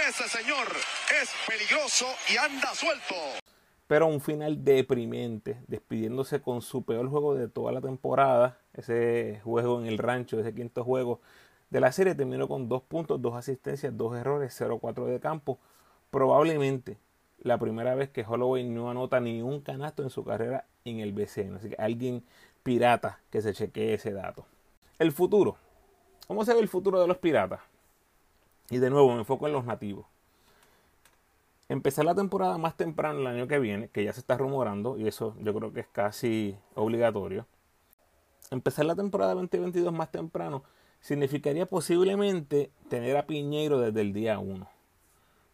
Ese 0.10 0.28
señor 0.28 0.68
es 1.22 1.32
peligroso 1.48 2.06
y 2.30 2.36
anda 2.36 2.76
suelto. 2.76 3.16
Pero 3.88 4.08
un 4.08 4.20
final 4.20 4.66
deprimente, 4.66 5.62
despidiéndose 5.68 6.42
con 6.42 6.62
su 6.62 6.84
peor 6.84 7.08
juego 7.08 7.36
de 7.36 7.48
toda 7.48 7.72
la 7.72 7.80
temporada, 7.80 8.58
ese 8.74 9.40
juego 9.46 9.80
en 9.80 9.88
el 9.88 9.98
rancho, 9.98 10.40
ese 10.42 10.54
quinto 10.54 10.84
juego 10.84 11.22
de 11.70 11.80
la 11.80 11.94
serie, 11.94 12.16
terminó 12.16 12.50
con 12.50 12.68
dos 12.68 12.82
puntos, 12.82 13.22
dos 13.22 13.36
asistencias, 13.36 13.96
dos 13.96 14.18
errores, 14.18 14.60
0-4 14.60 15.06
de 15.06 15.22
campo. 15.22 15.58
Probablemente 16.12 16.98
la 17.40 17.58
primera 17.58 17.96
vez 17.96 18.10
que 18.10 18.26
Holloway 18.26 18.66
no 18.66 18.90
anota 18.90 19.22
ni 19.22 19.42
un 19.42 19.62
canasto 19.62 20.04
en 20.04 20.10
su 20.10 20.26
carrera 20.26 20.66
en 20.84 21.00
el 21.00 21.14
BCN. 21.14 21.56
Así 21.56 21.70
que 21.70 21.76
alguien 21.78 22.26
pirata 22.62 23.20
que 23.30 23.42
se 23.42 23.54
chequee 23.54 23.94
ese 23.94 24.12
dato. 24.12 24.46
El 25.00 25.14
futuro. 25.14 25.56
¿Cómo 26.28 26.44
se 26.44 26.54
ve 26.54 26.60
el 26.60 26.68
futuro 26.68 27.00
de 27.00 27.08
los 27.08 27.18
piratas? 27.18 27.62
Y 28.74 28.80
de 28.80 28.90
nuevo 28.90 29.14
me 29.14 29.20
enfoco 29.20 29.46
en 29.46 29.54
los 29.54 29.66
nativos. 29.66 30.08
Empezar 31.70 32.06
la 32.06 32.16
temporada 32.16 32.58
más 32.58 32.76
temprano 32.76 33.20
el 33.20 33.28
año 33.28 33.48
que 33.48 33.60
viene, 33.60 33.88
que 33.88 34.04
ya 34.04 34.12
se 34.14 34.20
está 34.20 34.36
rumorando, 34.36 34.98
y 34.98 35.08
eso 35.08 35.36
yo 35.42 35.54
creo 35.54 35.72
que 35.72 35.82
es 35.82 35.88
casi 35.88 36.58
obligatorio. 36.74 37.46
Empezar 38.50 38.86
la 38.86 38.96
temporada 38.96 39.36
2022 39.36 39.94
más 39.94 40.10
temprano 40.10 40.64
significaría 41.02 41.68
posiblemente 41.68 42.72
tener 42.90 43.16
a 43.16 43.28
Piñeiro 43.28 43.80
desde 43.80 44.02
el 44.02 44.12
día 44.12 44.40
1. 44.40 44.68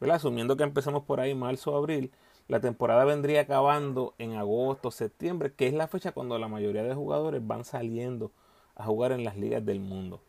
Asumiendo 0.09 0.55
que 0.55 0.63
empezamos 0.63 1.03
por 1.03 1.19
ahí 1.19 1.35
marzo 1.35 1.73
o 1.73 1.77
abril, 1.77 2.13
la 2.47 2.61
temporada 2.61 3.03
vendría 3.03 3.41
acabando 3.41 4.13
en 4.17 4.35
agosto, 4.35 4.91
septiembre, 4.91 5.51
que 5.51 5.67
es 5.67 5.73
la 5.73 5.89
fecha 5.89 6.13
cuando 6.13 6.39
la 6.39 6.47
mayoría 6.47 6.83
de 6.83 6.95
jugadores 6.95 7.45
van 7.45 7.65
saliendo 7.65 8.31
a 8.75 8.85
jugar 8.85 9.11
en 9.11 9.25
las 9.25 9.35
ligas 9.35 9.65
del 9.65 9.81
mundo. 9.81 10.21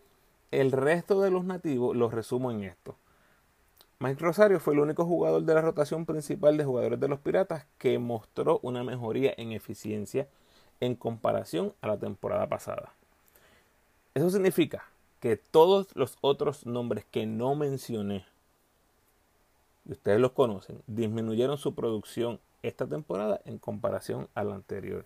El 0.50 0.72
resto 0.72 1.20
de 1.20 1.30
los 1.30 1.44
nativos 1.44 1.96
los 1.96 2.12
resumo 2.12 2.50
en 2.50 2.64
esto. 2.64 2.96
Mike 3.98 4.20
Rosario 4.20 4.60
fue 4.60 4.74
el 4.74 4.80
único 4.80 5.04
jugador 5.04 5.42
de 5.42 5.54
la 5.54 5.60
rotación 5.60 6.06
principal 6.06 6.56
de 6.56 6.64
jugadores 6.64 6.98
de 6.98 7.08
los 7.08 7.20
Piratas 7.20 7.66
que 7.78 7.98
mostró 7.98 8.58
una 8.62 8.82
mejoría 8.82 9.34
en 9.36 9.52
eficiencia 9.52 10.26
en 10.80 10.94
comparación 10.94 11.74
a 11.82 11.88
la 11.88 11.98
temporada 11.98 12.48
pasada. 12.48 12.94
Eso 14.14 14.30
significa 14.30 14.84
que 15.20 15.36
todos 15.36 15.94
los 15.94 16.16
otros 16.22 16.66
nombres 16.66 17.04
que 17.10 17.26
no 17.26 17.54
mencioné 17.54 18.24
ustedes 19.84 20.20
los 20.20 20.32
conocen, 20.32 20.82
disminuyeron 20.86 21.58
su 21.58 21.74
producción 21.74 22.40
esta 22.62 22.86
temporada 22.86 23.40
en 23.44 23.58
comparación 23.58 24.28
a 24.34 24.44
la 24.44 24.54
anterior. 24.54 25.04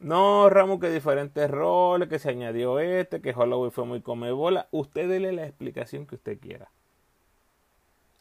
No, 0.00 0.48
Ramos, 0.48 0.78
que 0.78 0.90
diferentes 0.90 1.50
roles, 1.50 2.08
que 2.08 2.20
se 2.20 2.30
añadió 2.30 2.78
este, 2.78 3.20
que 3.20 3.32
Holloway 3.32 3.70
fue 3.70 3.84
muy 3.84 4.00
come 4.00 4.30
bola. 4.30 4.68
Usted 4.70 5.08
dele 5.08 5.32
la 5.32 5.46
explicación 5.46 6.06
que 6.06 6.14
usted 6.14 6.38
quiera. 6.38 6.70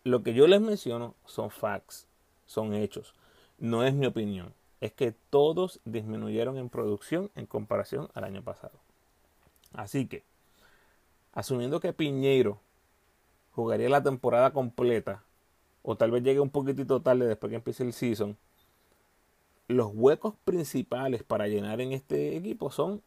Lo 0.04 0.24
que 0.24 0.34
yo 0.34 0.48
les 0.48 0.60
menciono 0.62 1.14
son 1.26 1.52
facts, 1.52 2.08
son 2.46 2.74
hechos. 2.74 3.14
No 3.60 3.84
es 3.84 3.94
mi 3.94 4.08
opinión. 4.08 4.54
Es 4.82 4.92
que 4.92 5.14
todos 5.30 5.80
disminuyeron 5.86 6.58
en 6.58 6.70
producción 6.70 7.30
en 7.36 7.46
comparación 7.46 8.10
al 8.14 8.24
año 8.24 8.42
pasado. 8.42 8.80
Así 9.74 10.08
que, 10.08 10.24
asumiendo 11.34 11.80
que 11.80 11.94
Piñeiro 11.94 12.60
jugaría 13.52 13.90
la 13.90 14.04
temporada 14.04 14.52
completa, 14.52 15.24
o 15.84 15.96
tal 15.96 16.12
vez 16.12 16.24
llegue 16.24 16.40
un 16.40 16.50
poquitito 16.50 17.02
tarde 17.02 17.28
después 17.28 17.50
que 17.50 17.56
empiece 17.56 17.84
el 17.84 17.94
season, 17.94 18.38
los 19.68 19.92
huecos 19.94 20.36
principales 20.46 21.24
para 21.24 21.48
llenar 21.48 21.82
en 21.82 21.92
este 21.92 22.38
equipo 22.38 22.72
son 22.72 23.02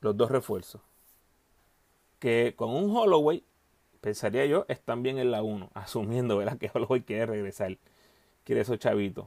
los 0.00 0.16
dos 0.16 0.30
refuerzos. 0.30 0.80
Que 2.18 2.54
con 2.56 2.70
un 2.70 2.94
Holloway, 2.94 3.44
pensaría 4.00 4.46
yo, 4.46 4.64
están 4.68 5.02
bien 5.02 5.18
en 5.18 5.30
la 5.30 5.42
1, 5.42 5.70
asumiendo 5.74 6.36
¿verdad? 6.36 6.58
que 6.58 6.70
Holloway 6.72 7.02
quiere 7.02 7.26
regresar, 7.26 7.78
quiere 8.44 8.62
esos 8.62 8.78
chavitos, 8.78 9.26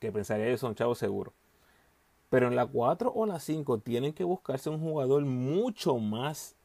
que 0.00 0.10
pensaría 0.10 0.50
yo 0.50 0.58
son 0.58 0.74
chavos 0.74 0.98
seguros. 0.98 1.34
Pero 2.30 2.48
en 2.48 2.56
la 2.56 2.66
4 2.66 3.12
o 3.14 3.26
la 3.26 3.38
5 3.38 3.78
tienen 3.78 4.12
que 4.12 4.24
buscarse 4.24 4.68
un 4.68 4.80
jugador 4.80 5.24
mucho 5.24 5.98
más 5.98 6.56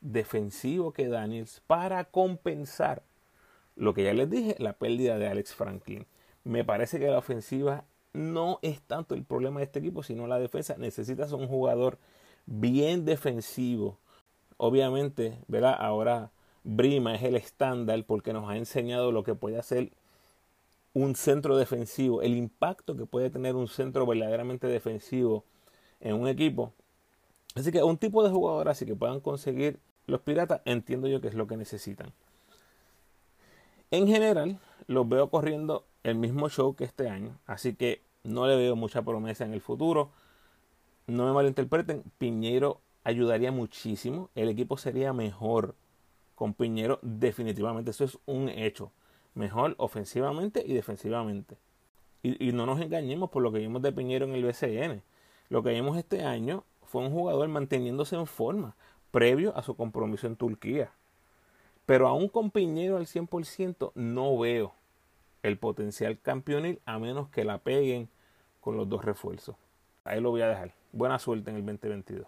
defensivo 0.00 0.92
que 0.92 1.08
Daniels 1.08 1.62
para 1.66 2.04
compensar 2.04 3.02
lo 3.74 3.92
que 3.92 4.04
ya 4.04 4.14
les 4.14 4.30
dije, 4.30 4.54
la 4.58 4.74
pérdida 4.74 5.18
de 5.18 5.26
Alex 5.26 5.54
Franklin. 5.54 6.06
Me 6.44 6.64
parece 6.64 7.00
que 7.00 7.08
la 7.08 7.18
ofensiva 7.18 7.84
no 8.16 8.58
es 8.62 8.80
tanto 8.82 9.14
el 9.14 9.24
problema 9.24 9.60
de 9.60 9.66
este 9.66 9.78
equipo, 9.78 10.02
sino 10.02 10.26
la 10.26 10.38
defensa. 10.38 10.76
Necesitas 10.78 11.32
un 11.32 11.46
jugador 11.46 11.98
bien 12.46 13.04
defensivo. 13.04 13.98
Obviamente, 14.56 15.38
¿verdad? 15.48 15.76
Ahora 15.78 16.30
Brima 16.64 17.14
es 17.14 17.22
el 17.22 17.36
estándar 17.36 18.02
porque 18.04 18.32
nos 18.32 18.48
ha 18.48 18.56
enseñado 18.56 19.12
lo 19.12 19.22
que 19.22 19.34
puede 19.34 19.58
hacer 19.58 19.92
un 20.94 21.14
centro 21.14 21.58
defensivo, 21.58 22.22
el 22.22 22.36
impacto 22.36 22.96
que 22.96 23.04
puede 23.04 23.28
tener 23.28 23.54
un 23.54 23.68
centro 23.68 24.06
verdaderamente 24.06 24.66
defensivo 24.66 25.44
en 26.00 26.14
un 26.14 26.26
equipo. 26.26 26.72
Así 27.54 27.70
que 27.70 27.82
un 27.82 27.98
tipo 27.98 28.24
de 28.24 28.30
jugador 28.30 28.68
así 28.68 28.86
que 28.86 28.96
puedan 28.96 29.20
conseguir 29.20 29.78
los 30.06 30.20
piratas, 30.22 30.62
entiendo 30.64 31.06
yo 31.08 31.20
que 31.20 31.28
es 31.28 31.34
lo 31.34 31.46
que 31.46 31.56
necesitan. 31.56 32.12
En 33.90 34.06
general, 34.08 34.58
los 34.86 35.08
veo 35.08 35.28
corriendo 35.28 35.84
el 36.02 36.14
mismo 36.14 36.48
show 36.48 36.74
que 36.74 36.84
este 36.84 37.08
año, 37.08 37.38
así 37.46 37.74
que 37.74 38.05
no 38.26 38.46
le 38.46 38.56
veo 38.56 38.76
mucha 38.76 39.02
promesa 39.02 39.44
en 39.44 39.54
el 39.54 39.60
futuro. 39.60 40.10
No 41.06 41.26
me 41.26 41.32
malinterpreten, 41.32 42.02
Piñero 42.18 42.80
ayudaría 43.04 43.52
muchísimo, 43.52 44.30
el 44.34 44.48
equipo 44.48 44.76
sería 44.76 45.12
mejor 45.12 45.76
con 46.34 46.52
Piñero 46.52 46.98
definitivamente, 47.02 47.92
eso 47.92 48.04
es 48.04 48.18
un 48.26 48.48
hecho 48.48 48.92
mejor 49.34 49.74
ofensivamente 49.78 50.62
y 50.66 50.74
defensivamente. 50.74 51.56
Y, 52.22 52.50
no 52.52 52.66
nos 52.66 52.80
engañemos 52.80 53.30
por 53.30 53.42
lo 53.42 53.52
que 53.52 53.60
vimos 53.60 53.82
de 53.82 53.92
Piñero 53.92 54.26
en 54.26 54.32
el 54.34 54.44
BCN. 54.44 55.02
Lo 55.48 55.62
que 55.62 55.70
vimos 55.70 55.96
este 55.96 56.24
año 56.24 56.64
fue 56.82 57.02
un 57.02 57.12
jugador 57.12 57.48
manteniéndose 57.48 58.16
en 58.16 58.26
forma 58.26 58.74
previo 59.12 59.56
a 59.56 59.62
su 59.62 59.76
compromiso 59.76 60.26
en 60.26 60.34
Turquía. 60.34 60.90
Pero 61.84 62.08
aún 62.08 62.28
con 62.28 62.50
Piñero 62.50 62.96
al 62.96 63.06
100% 63.06 63.92
no 63.94 64.36
veo 64.36 64.74
el 65.44 65.56
potencial 65.56 66.18
campeonil 66.18 66.80
a 66.84 66.98
menos 66.98 67.28
que 67.28 67.44
la 67.44 67.58
peguen 67.58 68.08
con 68.66 68.76
los 68.76 68.88
dos 68.88 69.04
refuerzos. 69.04 69.54
Ahí 70.02 70.20
lo 70.20 70.30
voy 70.30 70.42
a 70.42 70.48
dejar. 70.48 70.72
Buena 70.90 71.20
suerte 71.20 71.50
en 71.50 71.56
el 71.58 71.64
2022. 71.64 72.26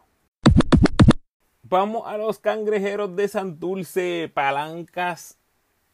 Vamos 1.65 2.07
a 2.07 2.17
los 2.17 2.39
cangrejeros 2.39 3.17
de 3.17 3.27
Santurce. 3.27 4.31
Palancas 4.33 5.37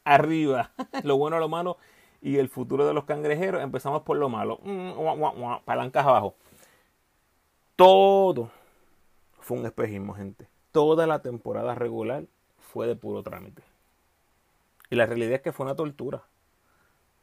arriba. 0.04 0.70
lo 1.02 1.16
bueno, 1.16 1.38
lo 1.38 1.48
malo 1.48 1.78
y 2.20 2.36
el 2.36 2.50
futuro 2.50 2.86
de 2.86 2.92
los 2.92 3.04
cangrejeros. 3.04 3.62
Empezamos 3.62 4.02
por 4.02 4.18
lo 4.18 4.28
malo. 4.28 4.58
Mm, 4.62 5.64
palancas 5.64 6.04
abajo. 6.04 6.34
Todo 7.74 8.50
fue 9.40 9.56
un 9.56 9.64
espejismo, 9.64 10.12
gente. 10.12 10.46
Toda 10.72 11.06
la 11.06 11.22
temporada 11.22 11.74
regular 11.74 12.26
fue 12.58 12.86
de 12.86 12.96
puro 12.96 13.22
trámite. 13.22 13.62
Y 14.90 14.96
la 14.96 15.06
realidad 15.06 15.36
es 15.36 15.40
que 15.40 15.52
fue 15.52 15.64
una 15.64 15.74
tortura. 15.74 16.24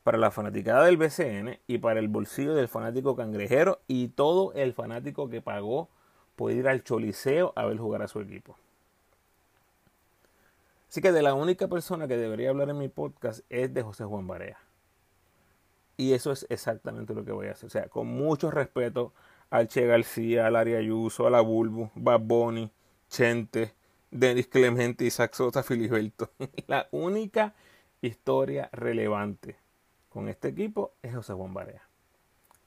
Para 0.04 0.18
la 0.18 0.32
fanaticada 0.32 0.86
del 0.86 0.98
BCN 0.98 1.60
y 1.68 1.78
para 1.78 2.00
el 2.00 2.08
bolsillo 2.08 2.56
del 2.56 2.68
fanático 2.68 3.16
cangrejero 3.16 3.80
y 3.88 4.08
todo 4.10 4.54
el 4.54 4.74
fanático 4.74 5.30
que 5.30 5.42
pagó 5.42 5.90
por 6.36 6.52
ir 6.52 6.68
al 6.68 6.84
Choliseo 6.84 7.54
a 7.56 7.66
ver 7.66 7.78
jugar 7.78 8.02
a 8.02 8.08
su 8.08 8.20
equipo. 8.20 8.58
Así 10.90 11.02
que 11.02 11.12
de 11.12 11.22
la 11.22 11.36
única 11.36 11.68
persona 11.68 12.08
que 12.08 12.18
debería 12.18 12.50
hablar 12.50 12.70
en 12.70 12.78
mi 12.78 12.90
podcast 12.90 13.42
es 13.50 13.74
de 13.74 13.82
José 13.82 14.04
Juan 14.04 14.28
Barea. 14.28 14.58
Y 15.96 16.14
eso 16.14 16.32
es 16.32 16.46
exactamente 16.50 17.14
lo 17.14 17.24
que 17.24 17.32
voy 17.32 17.48
a 17.48 17.52
hacer. 17.52 17.68
O 17.68 17.70
sea, 17.70 17.88
con 17.88 18.08
mucho 18.08 18.52
respeto 18.52 19.14
al 19.52 19.68
Che 19.68 19.86
García, 19.86 20.48
al 20.48 20.56
Ari 20.56 20.74
Ayuso, 20.74 21.28
a 21.28 21.30
la 21.30 21.42
Bulbu, 21.42 21.92
Bad 21.96 22.22
Bunny, 22.22 22.72
Chente, 23.08 23.74
Denis 24.10 24.48
Clemente, 24.48 25.06
Isaac 25.06 25.34
Sosa, 25.34 25.64
Filiberto. 25.64 26.32
la 26.68 26.88
única 26.92 27.54
historia 28.02 28.68
relevante 28.74 29.58
con 30.12 30.28
este 30.28 30.50
equipo 30.50 30.92
es 31.02 31.16
José 31.16 31.34
Juan 31.34 31.54
Barea. 31.54 31.82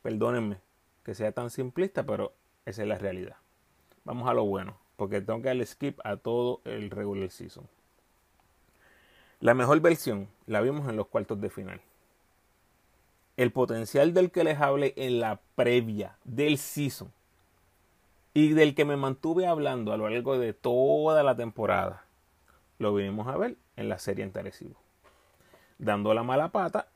Perdónenme 0.03 0.59
que 1.05 1.15
sea 1.15 1.33
tan 1.33 1.51
simplista, 1.51 2.05
pero 2.05 2.33
esa 2.65 2.83
es 2.83 2.89
la 2.89 2.97
realidad. 2.97 3.37
Vamos 4.05 4.29
a 4.29 4.35
lo 4.35 4.45
bueno, 4.45 4.79
porque 4.97 5.21
tengo 5.21 5.43
que 5.43 5.49
darle 5.49 5.67
skip 5.67 6.01
a 6.05 6.17
todo 6.17 6.63
el 6.65 6.91
regular 6.91 7.31
season. 7.31 7.69
La 9.41 9.53
mejor 9.53 9.81
versión 9.81 10.29
la 10.47 10.63
vimos 10.63 10.89
en 10.89 10.97
los 10.97 11.09
cuartos 11.09 11.39
de 11.41 11.51
final. 11.51 11.83
El 13.37 13.53
potencial 13.53 14.15
del 14.15 14.31
que 14.31 14.45
les 14.45 14.59
hablé 14.61 14.95
en 14.97 15.21
la 15.21 15.41
previa 15.55 16.17
del 16.25 16.57
season 16.57 17.13
y 18.33 18.55
del 18.55 18.75
que 18.75 18.87
me 18.87 18.97
mantuve 18.97 19.47
hablando 19.47 19.93
a 19.93 19.99
lo 19.99 20.09
largo 20.09 20.39
de 20.39 20.55
toda 20.55 21.23
la 21.23 21.37
temporada, 21.37 22.05
lo 22.79 22.95
vinimos 22.95 23.29
a 23.29 23.37
ver 23.37 23.57
en 23.77 23.91
la 23.91 23.99
serie 23.99 24.25
en 24.25 24.33
Dando 25.79 26.15
la 26.15 26.23
mala 26.23 26.49
pata 26.51 26.89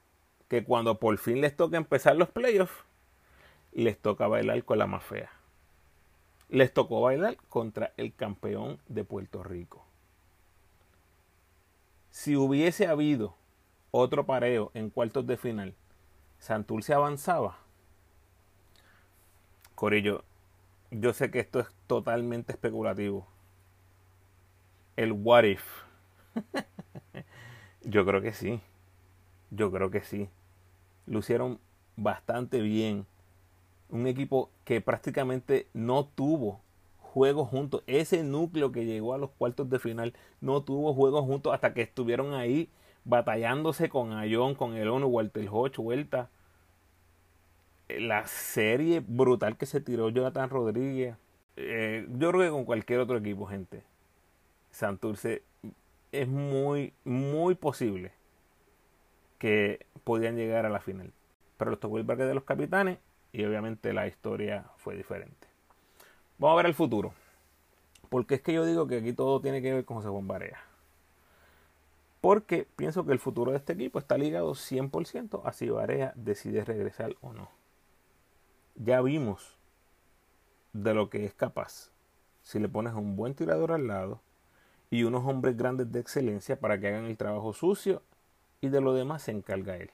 que 0.49 0.65
cuando 0.65 0.99
por 0.99 1.19
fin 1.19 1.41
les 1.41 1.57
toca 1.57 1.77
empezar 1.77 2.17
los 2.17 2.31
playoffs, 2.31 2.85
les 3.73 3.99
toca 3.99 4.27
bailar 4.27 4.65
con 4.65 4.79
la 4.79 4.87
más 4.87 5.05
fea. 5.05 5.31
Les 6.49 6.73
tocó 6.73 7.03
bailar 7.03 7.37
contra 7.49 7.93
el 7.97 8.15
campeón 8.15 8.79
de 8.89 9.05
Puerto 9.05 9.43
Rico 9.43 9.89
si 12.19 12.35
hubiese 12.37 12.89
habido 12.89 13.37
otro 13.93 14.27
pareo 14.27 14.73
en 14.75 14.91
cuartos 14.91 15.25
de 15.29 15.37
final, 15.37 15.77
Santurce 16.41 16.93
avanzaba. 16.93 17.59
Corillo, 19.77 20.25
yo 20.91 21.13
sé 21.13 21.31
que 21.31 21.39
esto 21.39 21.61
es 21.61 21.69
totalmente 21.87 22.51
especulativo. 22.51 23.25
El 24.97 25.13
what 25.13 25.45
if. 25.45 25.63
yo 27.83 28.05
creo 28.05 28.21
que 28.21 28.33
sí. 28.33 28.61
Yo 29.53 29.71
creo 29.71 29.93
que 29.93 30.03
sí. 30.03 30.29
Lucieron 31.09 31.59
bastante 31.97 32.61
bien. 32.61 33.07
Un 33.89 34.07
equipo 34.07 34.51
que 34.65 34.81
prácticamente 34.81 35.67
no 35.73 36.05
tuvo 36.05 36.61
juegos 36.99 37.49
juntos. 37.49 37.83
Ese 37.87 38.23
núcleo 38.23 38.73
que 38.73 38.85
llegó 38.85 39.15
a 39.15 39.19
los 39.19 39.31
cuartos 39.31 39.71
de 39.71 39.79
final 39.79 40.15
no 40.41 40.63
tuvo 40.63 40.95
juegos 40.95 41.25
juntos 41.25 41.55
hasta 41.55 41.73
que 41.73 41.83
estuvieron 41.83 42.35
ahí 42.35 42.69
batallándose 43.05 43.89
con 43.89 44.13
Ayón, 44.13 44.55
con 44.55 44.77
el 44.77 44.89
ONU, 44.89 45.07
Walter 45.07 45.49
Hodge, 45.51 45.79
vuelta. 45.79 46.29
La 47.89 48.27
serie 48.27 49.01
brutal 49.01 49.57
que 49.57 49.65
se 49.65 49.81
tiró 49.81 50.11
Jonathan 50.11 50.51
Rodríguez. 50.51 51.17
Eh, 51.57 52.07
yo 52.19 52.31
creo 52.31 52.43
que 52.43 52.51
con 52.51 52.67
cualquier 52.67 53.01
otro 53.01 53.17
equipo, 53.17 53.47
gente. 53.47 53.83
Santurce 54.71 55.43
es 56.13 56.29
muy, 56.29 56.93
muy 57.05 57.55
posible 57.55 58.18
que 59.39 59.87
podían 60.05 60.37
llegar 60.37 60.67
a 60.67 60.71
la 60.71 60.81
final. 60.81 61.13
Pero 61.57 61.71
los 61.71 61.81
tocó 61.81 61.99
el 61.99 62.05
parque 62.07 62.25
de 62.25 62.35
los 62.35 62.45
capitanes 62.45 62.99
y 63.33 63.45
obviamente 63.45 63.93
la 63.93 64.07
historia 64.07 64.67
fue 64.77 64.97
diferente. 64.97 65.47
Vamos 66.39 66.55
a 66.55 66.57
ver 66.59 66.67
el 66.67 66.75
futuro. 66.75 67.15
Porque 68.09 68.37
es 68.37 68.43
que 68.43 68.53
yo 68.53 68.65
digo 68.65 68.87
que 68.87 68.99
aquí 68.99 69.13
todo 69.13 69.41
tiene 69.41 69.61
que 69.61 69.73
ver 69.73 69.85
con 69.85 69.99
José 69.99 70.09
Juan 70.09 70.27
Barea. 70.27 70.59
Porque 72.21 72.67
pienso 72.77 73.05
que 73.05 73.13
el 73.13 73.19
futuro 73.19 73.53
de 73.53 73.59
este 73.59 73.75
equipo 73.75 73.99
está 73.99 74.19
ligado 74.19 74.53
100% 74.55 75.43
a 75.45 75.53
si 75.53 75.69
Barea 75.69 76.13
decide 76.17 76.65
regresar 76.65 77.15
o 77.21 77.33
no. 77.33 77.51
Ya 78.75 79.01
vimos 79.03 79.57
de 80.73 80.95
lo 80.95 81.11
que 81.11 81.25
es 81.25 81.35
capaz. 81.35 81.91
Si 82.43 82.59
le 82.59 82.69
pones 82.69 82.95
un 82.95 83.15
buen 83.15 83.35
tirador 83.35 83.73
al 83.73 83.87
lado 83.87 84.21
y 84.91 85.05
unos 85.05 85.25
hombres 85.27 85.57
grandes 85.57 85.93
de 85.93 86.01
excelencia 86.01 86.59
para 86.59 86.81
que 86.81 86.89
hagan 86.89 87.05
el 87.05 87.17
trabajo 87.17 87.53
sucio 87.53 88.03
y 88.61 88.69
de 88.69 88.81
lo 88.81 88.95
demás 88.95 89.23
se 89.23 89.31
encarga 89.31 89.77
él. 89.77 89.91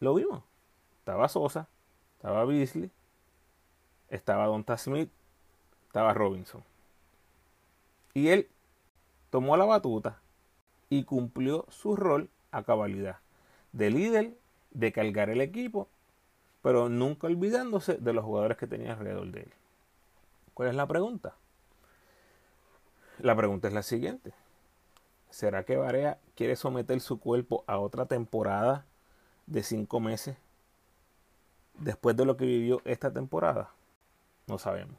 Lo 0.00 0.14
vimos. 0.14 0.42
Estaba 1.00 1.28
Sosa, 1.28 1.68
estaba 2.16 2.44
Beasley, 2.44 2.90
estaba 4.08 4.46
Donta 4.46 4.76
Smith, 4.76 5.10
estaba 5.86 6.12
Robinson. 6.14 6.62
Y 8.14 8.28
él 8.28 8.48
tomó 9.30 9.56
la 9.56 9.64
batuta 9.64 10.20
y 10.90 11.04
cumplió 11.04 11.66
su 11.70 11.96
rol 11.96 12.30
a 12.50 12.62
cabalidad 12.62 13.18
de 13.72 13.90
líder, 13.90 14.36
de 14.70 14.92
cargar 14.92 15.30
el 15.30 15.40
equipo, 15.40 15.88
pero 16.62 16.88
nunca 16.88 17.26
olvidándose 17.26 17.96
de 17.96 18.12
los 18.12 18.24
jugadores 18.24 18.58
que 18.58 18.66
tenía 18.66 18.92
alrededor 18.92 19.30
de 19.30 19.40
él. 19.40 19.52
¿Cuál 20.54 20.70
es 20.70 20.74
la 20.74 20.86
pregunta? 20.86 21.34
La 23.18 23.36
pregunta 23.36 23.68
es 23.68 23.74
la 23.74 23.82
siguiente. 23.82 24.32
¿Será 25.30 25.64
que 25.64 25.76
Barea 25.76 26.18
quiere 26.38 26.54
someter 26.54 27.00
su 27.00 27.18
cuerpo 27.18 27.64
a 27.66 27.80
otra 27.80 28.06
temporada 28.06 28.86
de 29.48 29.64
cinco 29.64 29.98
meses 29.98 30.36
después 31.80 32.16
de 32.16 32.24
lo 32.24 32.36
que 32.36 32.44
vivió 32.44 32.80
esta 32.84 33.12
temporada? 33.12 33.70
No 34.46 34.56
sabemos. 34.56 34.94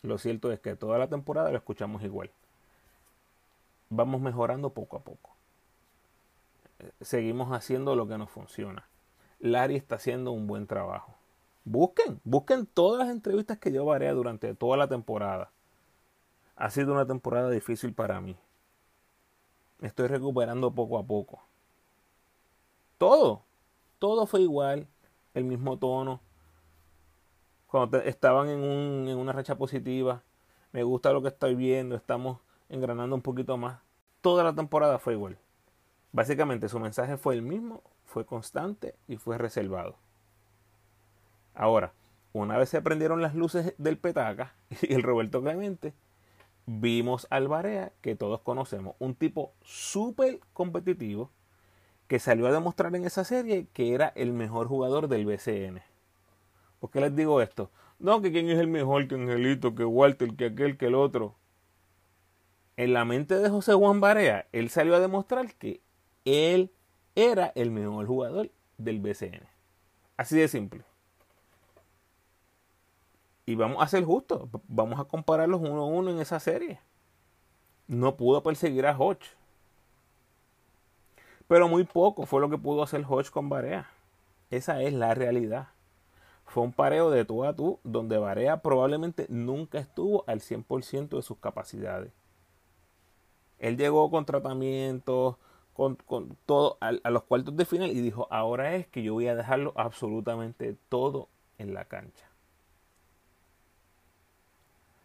Lo 0.00 0.16
cierto 0.16 0.50
es 0.50 0.60
que 0.60 0.76
toda 0.76 0.96
la 0.96 1.08
temporada 1.08 1.50
lo 1.50 1.58
escuchamos 1.58 2.02
igual. 2.02 2.30
Vamos 3.90 4.22
mejorando 4.22 4.70
poco 4.70 4.96
a 4.96 5.00
poco. 5.00 5.36
Seguimos 7.02 7.52
haciendo 7.52 7.94
lo 7.94 8.08
que 8.08 8.16
nos 8.16 8.30
funciona. 8.30 8.88
Larry 9.40 9.76
está 9.76 9.96
haciendo 9.96 10.32
un 10.32 10.46
buen 10.46 10.66
trabajo. 10.66 11.12
Busquen, 11.66 12.18
busquen 12.24 12.64
todas 12.64 13.06
las 13.06 13.14
entrevistas 13.14 13.58
que 13.58 13.70
yo 13.70 13.84
Barea 13.84 14.14
durante 14.14 14.54
toda 14.54 14.78
la 14.78 14.88
temporada. 14.88 15.50
Ha 16.56 16.70
sido 16.70 16.94
una 16.94 17.06
temporada 17.06 17.50
difícil 17.50 17.92
para 17.92 18.22
mí. 18.22 18.38
Me 19.82 19.88
estoy 19.88 20.06
recuperando 20.06 20.70
poco 20.70 20.96
a 20.96 21.02
poco. 21.02 21.42
Todo, 22.98 23.42
todo 23.98 24.26
fue 24.26 24.42
igual, 24.42 24.86
el 25.34 25.42
mismo 25.42 25.76
tono. 25.76 26.20
Cuando 27.66 27.98
estaban 27.98 28.48
en, 28.48 28.60
un, 28.60 29.08
en 29.08 29.18
una 29.18 29.32
racha 29.32 29.56
positiva, 29.56 30.22
me 30.70 30.84
gusta 30.84 31.12
lo 31.12 31.20
que 31.20 31.28
estoy 31.28 31.56
viendo, 31.56 31.96
estamos 31.96 32.38
engranando 32.68 33.16
un 33.16 33.22
poquito 33.22 33.56
más. 33.56 33.80
Toda 34.20 34.44
la 34.44 34.54
temporada 34.54 35.00
fue 35.00 35.14
igual. 35.14 35.36
Básicamente 36.12 36.68
su 36.68 36.78
mensaje 36.78 37.16
fue 37.16 37.34
el 37.34 37.42
mismo, 37.42 37.82
fue 38.04 38.24
constante 38.24 38.94
y 39.08 39.16
fue 39.16 39.36
reservado. 39.36 39.96
Ahora, 41.56 41.92
una 42.32 42.56
vez 42.56 42.68
se 42.68 42.82
prendieron 42.82 43.20
las 43.20 43.34
luces 43.34 43.74
del 43.78 43.98
petaca 43.98 44.54
y 44.80 44.94
el 44.94 45.02
Roberto 45.02 45.42
Clemente, 45.42 45.92
vimos 46.66 47.26
al 47.30 47.48
Barea 47.48 47.92
que 48.00 48.14
todos 48.14 48.40
conocemos, 48.40 48.94
un 48.98 49.14
tipo 49.14 49.52
súper 49.62 50.40
competitivo 50.52 51.30
que 52.06 52.18
salió 52.18 52.46
a 52.46 52.52
demostrar 52.52 52.94
en 52.94 53.04
esa 53.04 53.24
serie 53.24 53.66
que 53.72 53.94
era 53.94 54.12
el 54.14 54.32
mejor 54.32 54.68
jugador 54.68 55.08
del 55.08 55.24
BCN. 55.24 55.80
¿Por 56.78 56.90
qué 56.90 57.00
les 57.00 57.14
digo 57.14 57.40
esto? 57.40 57.70
No, 57.98 58.20
que 58.20 58.32
quién 58.32 58.50
es 58.50 58.58
el 58.58 58.66
mejor, 58.66 59.06
que 59.06 59.14
Angelito, 59.14 59.74
que 59.74 59.84
Walter, 59.84 60.34
que 60.34 60.46
aquel, 60.46 60.76
que 60.76 60.86
el 60.86 60.94
otro. 60.94 61.36
En 62.76 62.92
la 62.92 63.04
mente 63.04 63.38
de 63.38 63.48
José 63.48 63.74
Juan 63.74 64.00
Barea, 64.00 64.46
él 64.52 64.68
salió 64.68 64.96
a 64.96 65.00
demostrar 65.00 65.54
que 65.54 65.80
él 66.24 66.72
era 67.14 67.52
el 67.54 67.70
mejor 67.70 68.06
jugador 68.06 68.50
del 68.78 69.00
BCN. 69.00 69.46
Así 70.16 70.36
de 70.36 70.48
simple. 70.48 70.82
Y 73.44 73.54
vamos 73.56 73.82
a 73.82 73.88
ser 73.88 74.04
justos, 74.04 74.48
vamos 74.68 75.00
a 75.00 75.04
compararlos 75.04 75.60
uno 75.60 75.82
a 75.82 75.86
uno 75.86 76.10
en 76.10 76.20
esa 76.20 76.38
serie. 76.38 76.80
No 77.88 78.16
pudo 78.16 78.42
perseguir 78.42 78.86
a 78.86 78.96
Hodge. 78.96 79.36
Pero 81.48 81.68
muy 81.68 81.84
poco 81.84 82.24
fue 82.24 82.40
lo 82.40 82.48
que 82.48 82.58
pudo 82.58 82.82
hacer 82.82 83.04
Hodge 83.08 83.30
con 83.30 83.48
Barea. 83.48 83.90
Esa 84.50 84.82
es 84.82 84.92
la 84.92 85.14
realidad. 85.14 85.68
Fue 86.46 86.62
un 86.62 86.72
pareo 86.72 87.10
de 87.10 87.24
tú 87.24 87.44
a 87.44 87.54
tú 87.54 87.80
donde 87.82 88.18
Barea 88.18 88.62
probablemente 88.62 89.26
nunca 89.28 89.78
estuvo 89.78 90.24
al 90.26 90.40
100% 90.40 91.16
de 91.16 91.22
sus 91.22 91.38
capacidades. 91.38 92.12
Él 93.58 93.76
llegó 93.76 94.10
con 94.10 94.24
tratamientos, 94.24 95.36
con, 95.72 95.96
todo 96.46 96.76
a, 96.80 96.92
a, 97.02 97.10
los 97.10 97.22
cuartos 97.24 97.56
de 97.56 97.64
final 97.64 97.90
y 97.90 98.00
dijo, 98.00 98.28
ahora 98.30 98.74
es 98.74 98.86
que 98.86 99.02
yo 99.02 99.14
voy 99.14 99.28
a 99.28 99.34
dejarlo 99.34 99.72
absolutamente 99.76 100.76
todo 100.88 101.28
en 101.58 101.74
la 101.74 101.84
cancha. 101.86 102.31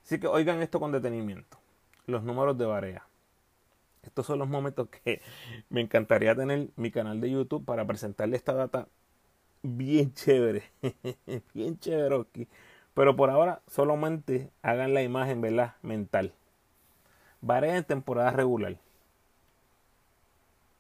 Así 0.08 0.22
que 0.22 0.28
oigan 0.28 0.62
esto 0.62 0.80
con 0.80 0.94
detenimiento. 0.94 1.58
Los 2.06 2.24
números 2.24 2.58
de 2.58 2.66
Barea. 2.66 3.06
Estos 4.04 4.26
son 4.26 4.40
los 4.40 4.48
momentos 4.48 4.88
que 4.88 5.22
me 5.70 5.82
encantaría 5.82 6.34
tener 6.34 6.70
mi 6.78 6.92
canal 6.92 7.20
de 7.20 7.30
YouTube 7.30 7.66
para 7.66 7.86
presentarle 7.86 8.38
esta 8.38 8.54
data 8.54 8.88
bien 9.64 10.14
chévere. 10.14 10.64
bien 11.54 11.78
chévere. 11.78 12.26
Pero 12.94 13.18
por 13.18 13.30
ahora 13.30 13.62
solamente 13.68 14.50
hagan 14.62 14.94
la 14.94 15.04
imagen, 15.04 15.42
¿verdad? 15.42 15.76
Mental. 15.82 16.34
Barea 17.42 17.76
en 17.76 17.84
temporada 17.84 18.32
regular. 18.32 18.78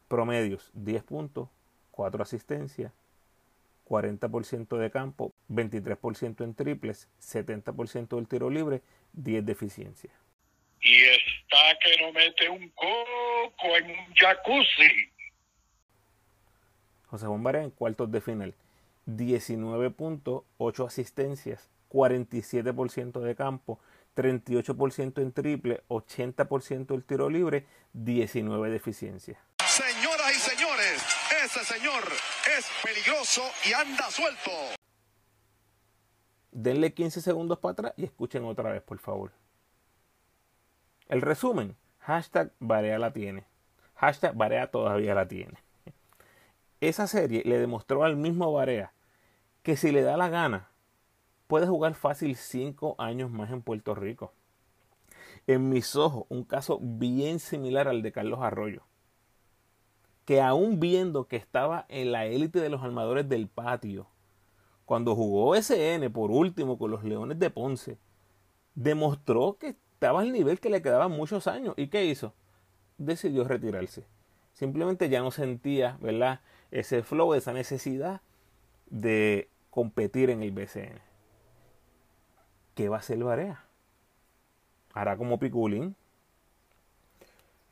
Promedios 0.07 0.71
10 0.73 1.03
puntos, 1.03 1.49
4 1.91 2.23
asistencias, 2.23 2.93
40% 3.89 4.77
de 4.77 4.89
campo, 4.89 5.33
23% 5.49 6.45
en 6.45 6.53
triples, 6.53 7.09
70% 7.19 8.15
del 8.15 8.27
tiro 8.29 8.49
libre, 8.49 8.81
10 9.13 9.45
de 9.45 9.51
eficiencia. 9.51 10.11
Y 10.81 11.03
está 11.03 11.77
que 11.81 12.01
no 12.01 12.11
mete 12.13 12.49
un 12.49 12.69
coco 12.69 13.77
en 13.77 13.89
un 13.89 14.13
jacuzzi. 14.15 15.11
José 17.07 17.27
Bombarea 17.27 17.63
en 17.63 17.71
cuartos 17.71 18.11
de 18.11 18.21
final. 18.21 18.55
19 19.05 19.89
puntos, 19.91 20.43
8 20.57 20.85
asistencias, 20.85 21.69
47% 21.89 23.21
de 23.21 23.35
campo, 23.35 23.79
38% 24.15 25.21
en 25.21 25.31
triple, 25.31 25.81
80% 25.87 26.87
del 26.87 27.03
tiro 27.03 27.29
libre, 27.29 27.65
19 27.93 28.69
de 28.69 28.75
eficiencia. 28.75 29.39
Señoras 29.65 30.31
y 30.35 30.39
señores, 30.39 31.03
ese 31.43 31.63
señor 31.63 32.03
es 32.57 32.67
peligroso 32.83 33.43
y 33.65 33.73
anda 33.73 34.09
suelto. 34.11 34.76
Denle 36.59 36.91
15 36.91 37.21
segundos 37.21 37.59
para 37.59 37.73
atrás 37.73 37.93
y 37.97 38.05
escuchen 38.05 38.43
otra 38.43 38.71
vez, 38.71 38.81
por 38.81 38.97
favor. 38.97 39.31
El 41.07 41.21
resumen, 41.21 41.75
hashtag 41.99 42.51
Barea 42.59 42.97
la 42.97 43.13
tiene. 43.13 43.45
Hashtag 43.93 44.35
Barea 44.35 44.71
todavía 44.71 45.13
la 45.13 45.27
tiene. 45.27 45.59
Esa 46.81 47.05
serie 47.05 47.43
le 47.45 47.59
demostró 47.59 48.03
al 48.03 48.15
mismo 48.15 48.51
Barea 48.51 48.91
que 49.61 49.77
si 49.77 49.91
le 49.91 50.01
da 50.01 50.17
la 50.17 50.29
gana, 50.29 50.71
puede 51.45 51.67
jugar 51.67 51.93
fácil 51.93 52.35
5 52.35 52.95
años 52.97 53.29
más 53.29 53.51
en 53.51 53.61
Puerto 53.61 53.93
Rico. 53.93 54.33
En 55.45 55.69
mis 55.69 55.95
ojos, 55.95 56.25
un 56.29 56.43
caso 56.43 56.79
bien 56.81 57.37
similar 57.37 57.87
al 57.87 58.01
de 58.01 58.11
Carlos 58.11 58.39
Arroyo 58.41 58.83
que 60.27 60.41
aún 60.41 60.81
viendo 60.81 61.29
que 61.29 61.37
estaba 61.37 61.85
en 61.87 62.11
la 62.11 62.25
élite 62.25 62.59
de 62.59 62.67
los 62.67 62.83
armadores 62.83 63.29
del 63.29 63.47
patio, 63.47 64.07
cuando 64.87 65.17
jugó 65.17 65.53
SN 65.53 66.09
por 66.11 66.31
último 66.31 66.77
con 66.77 66.91
los 66.91 67.03
Leones 67.03 67.37
de 67.37 67.49
Ponce, 67.49 67.97
demostró 68.73 69.57
que 69.59 69.75
estaba 69.75 70.21
al 70.21 70.31
nivel 70.31 70.61
que 70.61 70.69
le 70.69 70.81
quedaban 70.81 71.11
muchos 71.11 71.45
años. 71.47 71.73
¿Y 71.75 71.87
qué 71.87 72.05
hizo? 72.05 72.33
Decidió 72.97 73.43
retirarse. 73.43 74.05
Simplemente 74.53 75.09
ya 75.09 75.19
no 75.19 75.31
sentía, 75.31 75.97
¿verdad? 75.99 76.39
Ese 76.71 77.03
flow, 77.03 77.33
esa 77.33 77.51
necesidad 77.51 78.21
de 78.89 79.49
competir 79.71 80.29
en 80.29 80.41
el 80.41 80.53
BCN. 80.53 81.01
¿Qué 82.73 82.87
va 82.87 82.95
a 82.95 82.99
hacer 82.99 83.21
Barea? 83.21 83.65
Hará 84.93 85.17
como 85.17 85.37
Piculín, 85.37 85.97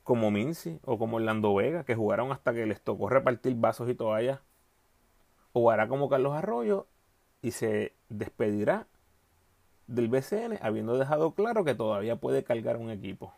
como 0.03 0.31
Mincy 0.31 0.81
o 0.83 0.99
como 0.99 1.15
Orlando 1.15 1.55
Vega, 1.55 1.85
que 1.85 1.95
jugaron 1.95 2.33
hasta 2.33 2.53
que 2.53 2.65
les 2.65 2.81
tocó 2.81 3.07
repartir 3.07 3.55
vasos 3.55 3.89
y 3.89 3.95
toallas. 3.95 4.41
O 5.53 5.71
hará 5.71 5.87
como 5.87 6.09
Carlos 6.09 6.33
Arroyo 6.33 6.87
y 7.45 7.51
se 7.51 7.93
despedirá 8.09 8.87
del 9.85 10.07
BCN 10.07 10.57
habiendo 10.63 10.97
dejado 10.97 11.35
claro 11.35 11.63
que 11.63 11.75
todavía 11.75 12.15
puede 12.15 12.43
cargar 12.43 12.77
un 12.77 12.89
equipo. 12.89 13.35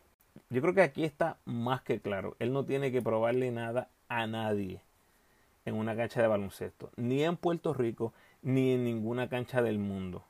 Yo 0.50 0.62
creo 0.62 0.74
que 0.74 0.82
aquí 0.82 1.04
está 1.04 1.40
más 1.44 1.82
que 1.82 2.00
claro. 2.00 2.38
Él 2.40 2.54
no 2.54 2.64
tiene 2.64 2.90
que 2.94 3.02
probarle 3.02 3.52
nada 3.52 3.90
a 4.08 4.26
nadie 4.26 4.82
en 5.66 5.76
una 5.76 5.98
cancha 5.98 6.22
de 6.22 6.28
baloncesto, 6.30 6.90
ni 6.96 7.22
en 7.22 7.36
Puerto 7.36 7.74
Rico, 7.74 8.14
ni 8.42 8.72
en 8.72 8.86
ninguna 8.86 9.28
cancha 9.28 9.62
del 9.62 9.78
mundo. 9.78 10.24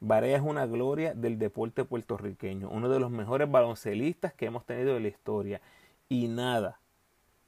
Barea 0.00 0.38
es 0.38 0.42
una 0.42 0.66
gloria 0.66 1.14
del 1.14 1.38
deporte 1.38 1.84
puertorriqueño, 1.84 2.68
uno 2.68 2.88
de 2.88 2.98
los 2.98 3.12
mejores 3.12 3.48
baloncelistas 3.48 4.34
que 4.34 4.46
hemos 4.46 4.66
tenido 4.66 4.96
en 4.96 5.04
la 5.04 5.08
historia. 5.10 5.60
Y 6.08 6.26
nada, 6.26 6.80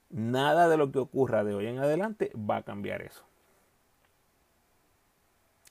nada 0.09 0.69
de 0.69 0.77
lo 0.77 0.93
que 0.93 1.01
ocurra 1.01 1.43
de 1.43 1.57
hoy 1.57 1.67
en 1.67 1.81
adelante 1.81 2.31
va 2.37 2.59
a 2.59 2.63
cambiar 2.63 3.03
eso. 3.03 3.28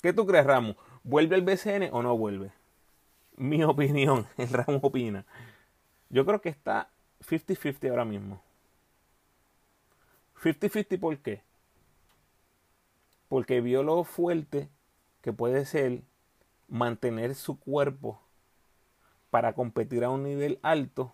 ¿Qué 0.01 0.13
tú 0.13 0.25
crees, 0.25 0.45
Ramos? 0.45 0.75
¿Vuelve 1.03 1.35
el 1.35 1.41
BCN 1.41 1.89
o 1.91 2.03
no 2.03 2.17
vuelve? 2.17 2.51
Mi 3.35 3.63
opinión, 3.63 4.27
el 4.37 4.49
Ramos 4.49 4.81
opina. 4.83 5.25
Yo 6.09 6.25
creo 6.25 6.41
que 6.41 6.49
está 6.49 6.89
50-50 7.27 7.89
ahora 7.89 8.05
mismo. 8.05 8.41
50-50 10.41 10.99
¿por 10.99 11.17
qué? 11.17 11.41
Porque 13.27 13.59
vio 13.61 13.83
lo 13.83 14.03
fuerte 14.03 14.69
que 15.21 15.33
puede 15.33 15.65
ser 15.65 16.03
mantener 16.67 17.35
su 17.35 17.59
cuerpo 17.59 18.21
para 19.29 19.53
competir 19.53 20.03
a 20.03 20.09
un 20.09 20.23
nivel 20.23 20.59
alto 20.61 21.11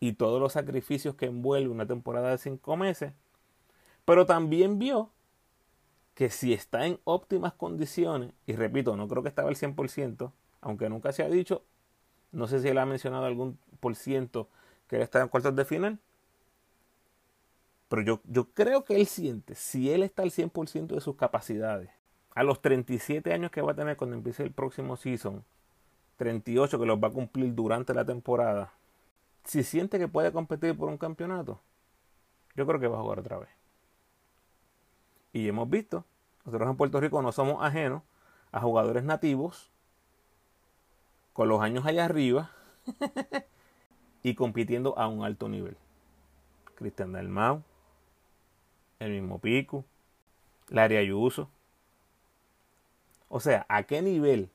y 0.00 0.14
todos 0.14 0.40
los 0.40 0.54
sacrificios 0.54 1.14
que 1.14 1.26
envuelve 1.26 1.68
una 1.68 1.86
temporada 1.86 2.30
de 2.30 2.38
cinco 2.38 2.76
meses, 2.76 3.12
pero 4.04 4.26
también 4.26 4.78
vio 4.78 5.10
que 6.20 6.28
si 6.28 6.52
está 6.52 6.84
en 6.84 7.00
óptimas 7.04 7.54
condiciones, 7.54 8.34
y 8.44 8.52
repito, 8.52 8.94
no 8.94 9.08
creo 9.08 9.22
que 9.22 9.30
estaba 9.30 9.48
al 9.48 9.56
100%, 9.56 10.30
aunque 10.60 10.90
nunca 10.90 11.12
se 11.12 11.22
ha 11.22 11.30
dicho, 11.30 11.62
no 12.30 12.46
sé 12.46 12.60
si 12.60 12.68
él 12.68 12.76
ha 12.76 12.84
mencionado 12.84 13.24
algún 13.24 13.58
por 13.80 13.96
ciento 13.96 14.46
que 14.86 14.96
él 14.96 15.02
está 15.02 15.22
en 15.22 15.28
cuartos 15.28 15.56
de 15.56 15.64
final, 15.64 15.98
pero 17.88 18.02
yo, 18.02 18.20
yo 18.24 18.50
creo 18.52 18.84
que 18.84 18.96
él 18.96 19.06
siente, 19.06 19.54
si 19.54 19.90
él 19.90 20.02
está 20.02 20.22
al 20.22 20.30
100% 20.30 20.88
de 20.88 21.00
sus 21.00 21.16
capacidades, 21.16 21.88
a 22.34 22.42
los 22.42 22.60
37 22.60 23.32
años 23.32 23.50
que 23.50 23.62
va 23.62 23.72
a 23.72 23.76
tener 23.76 23.96
cuando 23.96 24.14
empiece 24.14 24.42
el 24.42 24.52
próximo 24.52 24.98
season, 24.98 25.42
38 26.18 26.78
que 26.78 26.84
los 26.84 27.02
va 27.02 27.08
a 27.08 27.12
cumplir 27.12 27.54
durante 27.54 27.94
la 27.94 28.04
temporada, 28.04 28.74
si 29.44 29.62
siente 29.62 29.98
que 29.98 30.06
puede 30.06 30.32
competir 30.32 30.76
por 30.76 30.90
un 30.90 30.98
campeonato, 30.98 31.62
yo 32.56 32.66
creo 32.66 32.78
que 32.78 32.88
va 32.88 32.98
a 32.98 33.02
jugar 33.02 33.20
otra 33.20 33.38
vez. 33.38 33.48
Y 35.32 35.46
hemos 35.48 35.70
visto, 35.70 36.04
nosotros 36.50 36.70
en 36.70 36.76
Puerto 36.76 37.00
Rico 37.00 37.22
no 37.22 37.32
somos 37.32 37.62
ajenos 37.64 38.02
a 38.52 38.60
jugadores 38.60 39.04
nativos 39.04 39.70
con 41.32 41.48
los 41.48 41.62
años 41.62 41.86
allá 41.86 42.04
arriba 42.04 42.50
y 44.22 44.34
compitiendo 44.34 44.98
a 44.98 45.06
un 45.06 45.24
alto 45.24 45.48
nivel. 45.48 45.76
Cristian 46.74 47.12
Dalmau, 47.12 47.62
el 48.98 49.12
mismo 49.12 49.38
Pico, 49.38 49.84
Laria 50.68 51.00
Ayuso. 51.00 51.48
O 53.28 53.38
sea, 53.38 53.64
¿a 53.68 53.84
qué 53.84 54.02
nivel 54.02 54.50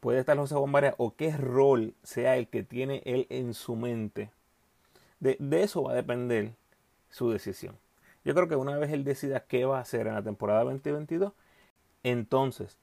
puede 0.00 0.18
estar 0.18 0.36
José 0.36 0.56
Bombaria 0.56 0.94
o 0.98 1.14
qué 1.16 1.34
rol 1.36 1.94
sea 2.02 2.36
el 2.36 2.48
que 2.48 2.62
tiene 2.62 3.02
él 3.06 3.26
en 3.30 3.54
su 3.54 3.76
mente? 3.76 4.30
De, 5.20 5.36
de, 5.40 5.62
eso 5.62 5.84
va 5.84 5.92
a 5.92 5.96
depender 5.96 6.54
su 7.08 7.30
decisión. 7.30 7.78
Yo 8.26 8.34
creo 8.34 8.48
que 8.48 8.56
una 8.56 8.76
vez 8.76 8.90
él 8.90 9.04
decida 9.04 9.46
qué 9.46 9.66
va 9.66 9.78
a 9.78 9.82
hacer 9.82 10.08
en 10.08 10.14
la 10.14 10.22
temporada 10.22 10.64
2022, 10.64 11.32
entonces 12.02 12.76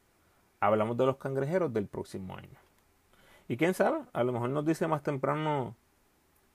hablamos 0.61 0.95
de 0.95 1.05
los 1.05 1.17
cangrejeros 1.17 1.73
del 1.73 1.85
próximo 1.85 2.37
año. 2.37 2.57
Y 3.49 3.57
quién 3.57 3.73
sabe, 3.73 3.99
a 4.13 4.23
lo 4.23 4.31
mejor 4.31 4.51
nos 4.51 4.65
dice 4.65 4.87
más 4.87 5.03
temprano 5.03 5.75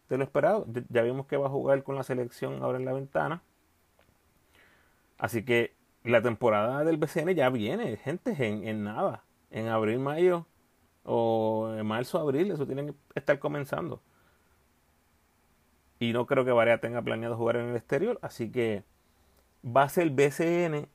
de 0.08 0.16
lo 0.16 0.24
esperado. 0.24 0.66
Ya 0.88 1.02
vimos 1.02 1.26
que 1.26 1.36
va 1.36 1.48
a 1.48 1.50
jugar 1.50 1.82
con 1.82 1.96
la 1.96 2.02
selección 2.02 2.62
ahora 2.62 2.78
en 2.78 2.86
la 2.86 2.94
ventana. 2.94 3.42
Así 5.18 5.44
que 5.44 5.74
la 6.02 6.22
temporada 6.22 6.82
del 6.82 6.96
BCN 6.96 7.34
ya 7.34 7.50
viene, 7.50 7.94
gente, 7.98 8.34
en, 8.38 8.66
en 8.66 8.84
nada. 8.84 9.22
En 9.50 9.66
abril, 9.68 9.98
mayo 9.98 10.46
o 11.04 11.74
en 11.76 11.86
marzo, 11.86 12.18
abril, 12.18 12.52
eso 12.52 12.64
tiene 12.64 12.86
que 12.86 12.94
estar 13.14 13.38
comenzando. 13.38 14.00
Y 15.98 16.12
no 16.12 16.26
creo 16.26 16.44
que 16.44 16.52
Varea 16.52 16.80
tenga 16.80 17.02
planeado 17.02 17.36
jugar 17.36 17.56
en 17.56 17.68
el 17.68 17.76
exterior. 17.76 18.18
Así 18.22 18.50
que 18.50 18.84
va 19.64 19.82
a 19.82 19.88
ser 19.88 20.10
BCN 20.10 20.88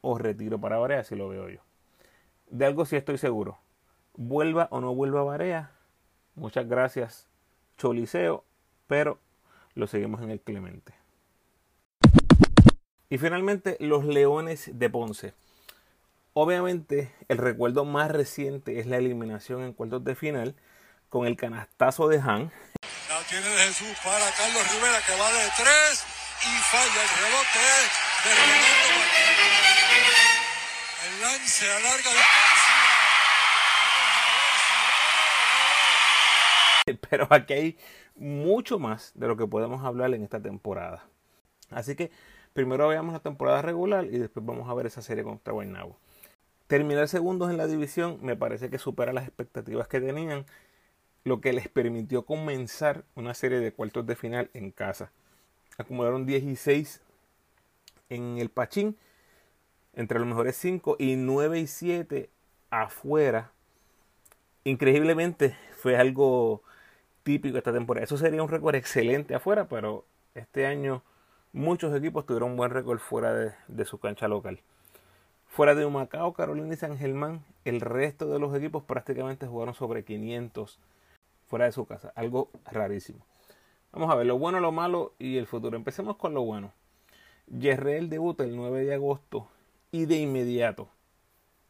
o 0.00 0.18
retiro 0.18 0.60
para 0.60 0.78
Varea, 0.78 1.04
si 1.04 1.16
lo 1.16 1.28
veo 1.28 1.48
yo. 1.48 1.60
De 2.50 2.66
algo 2.66 2.84
sí 2.84 2.96
estoy 2.96 3.18
seguro. 3.18 3.58
Vuelva 4.16 4.68
o 4.70 4.80
no 4.80 4.94
vuelva 4.94 5.22
Varea. 5.22 5.72
Muchas 6.34 6.68
gracias, 6.68 7.28
Choliseo. 7.78 8.44
Pero 8.86 9.18
lo 9.74 9.86
seguimos 9.86 10.20
en 10.20 10.30
el 10.30 10.40
Clemente. 10.40 10.92
Y 13.08 13.18
finalmente, 13.18 13.76
los 13.80 14.04
Leones 14.04 14.70
de 14.74 14.90
Ponce. 14.90 15.34
Obviamente, 16.32 17.12
el 17.28 17.38
recuerdo 17.38 17.84
más 17.84 18.10
reciente 18.10 18.80
es 18.80 18.86
la 18.86 18.96
eliminación 18.96 19.62
en 19.62 19.72
cuartos 19.72 20.02
de 20.04 20.16
final 20.16 20.56
con 21.08 21.26
el 21.26 21.36
canastazo 21.36 22.08
de 22.08 22.18
Han. 22.18 22.50
Tiene 23.34 23.48
Jesús 23.48 23.98
para 24.04 24.30
Carlos 24.30 24.62
Rivera 24.72 25.00
que 25.04 25.12
va 25.20 25.32
de 25.32 25.50
tres 25.56 26.06
y 26.40 26.54
falla 26.70 27.02
el 27.02 27.08
rebote 27.18 27.66
de 28.22 28.30
Ronaldo 28.38 28.94
El 31.04 31.14
lance 31.20 31.66
a 31.66 31.80
larga 31.80 32.10
distancia. 32.14 32.78
Pero 37.10 37.26
aquí 37.28 37.52
hay 37.54 37.76
mucho 38.14 38.78
más 38.78 39.10
de 39.16 39.26
lo 39.26 39.36
que 39.36 39.48
podemos 39.48 39.84
hablar 39.84 40.14
en 40.14 40.22
esta 40.22 40.40
temporada. 40.40 41.04
Así 41.70 41.96
que 41.96 42.12
primero 42.52 42.86
veamos 42.86 43.14
la 43.14 43.20
temporada 43.20 43.62
regular 43.62 44.04
y 44.04 44.18
después 44.18 44.46
vamos 44.46 44.70
a 44.70 44.74
ver 44.74 44.86
esa 44.86 45.02
serie 45.02 45.24
contra 45.24 45.52
Guaynabo. 45.52 45.98
Terminar 46.68 47.08
segundos 47.08 47.50
en 47.50 47.56
la 47.56 47.66
división 47.66 48.20
me 48.22 48.36
parece 48.36 48.70
que 48.70 48.78
supera 48.78 49.12
las 49.12 49.26
expectativas 49.26 49.88
que 49.88 50.00
tenían, 50.00 50.46
lo 51.24 51.40
que 51.40 51.52
les 51.54 51.68
permitió 51.68 52.24
comenzar 52.24 53.04
una 53.14 53.34
serie 53.34 53.58
de 53.58 53.72
cuartos 53.72 54.06
de 54.06 54.14
final 54.14 54.50
en 54.52 54.70
casa. 54.70 55.10
Acumularon 55.78 56.26
16 56.26 57.00
en 58.10 58.38
el 58.38 58.50
Pachín, 58.50 58.96
entre 59.94 60.18
los 60.18 60.28
mejores 60.28 60.56
5 60.56 60.96
y 60.98 61.16
9 61.16 61.60
y 61.60 61.66
7 61.66 62.30
afuera. 62.70 63.52
Increíblemente 64.64 65.56
fue 65.78 65.96
algo 65.96 66.62
típico 67.22 67.56
esta 67.56 67.72
temporada. 67.72 68.04
Eso 68.04 68.18
sería 68.18 68.42
un 68.42 68.48
récord 68.48 68.74
excelente 68.74 69.34
afuera, 69.34 69.66
pero 69.66 70.04
este 70.34 70.66
año 70.66 71.02
muchos 71.52 71.94
equipos 71.96 72.26
tuvieron 72.26 72.50
un 72.50 72.56
buen 72.56 72.70
récord 72.70 72.98
fuera 72.98 73.32
de, 73.32 73.52
de 73.68 73.84
su 73.86 73.98
cancha 73.98 74.28
local. 74.28 74.60
Fuera 75.48 75.74
de 75.74 75.86
Humacao, 75.86 76.34
Carolina 76.34 76.74
y 76.74 76.76
San 76.76 76.98
Germán, 76.98 77.44
el 77.64 77.80
resto 77.80 78.26
de 78.26 78.38
los 78.38 78.54
equipos 78.54 78.82
prácticamente 78.82 79.46
jugaron 79.46 79.74
sobre 79.74 80.04
500 80.04 80.80
fuera 81.54 81.66
de 81.66 81.72
su 81.72 81.86
casa. 81.86 82.12
Algo 82.16 82.50
rarísimo. 82.64 83.24
Vamos 83.92 84.10
a 84.10 84.16
ver 84.16 84.26
lo 84.26 84.36
bueno, 84.36 84.58
lo 84.58 84.72
malo 84.72 85.14
y 85.20 85.36
el 85.36 85.46
futuro. 85.46 85.76
Empecemos 85.76 86.16
con 86.16 86.34
lo 86.34 86.42
bueno. 86.42 86.72
Yerreel 87.46 88.10
debuta 88.10 88.42
el 88.42 88.56
9 88.56 88.84
de 88.84 88.94
agosto 88.94 89.46
y 89.92 90.06
de 90.06 90.16
inmediato 90.16 90.88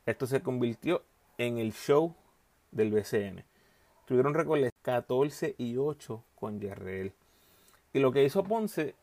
esto 0.06 0.26
se 0.26 0.40
convirtió 0.40 1.02
en 1.36 1.58
el 1.58 1.74
show 1.74 2.14
del 2.70 2.92
BCN. 2.92 3.44
Tuvieron 4.06 4.32
récord 4.32 4.62
14 4.80 5.54
y 5.58 5.76
8 5.76 6.24
con 6.34 6.60
Yerreel. 6.60 7.12
Y 7.92 7.98
lo 7.98 8.10
que 8.10 8.24
hizo 8.24 8.42
Ponce 8.42 8.94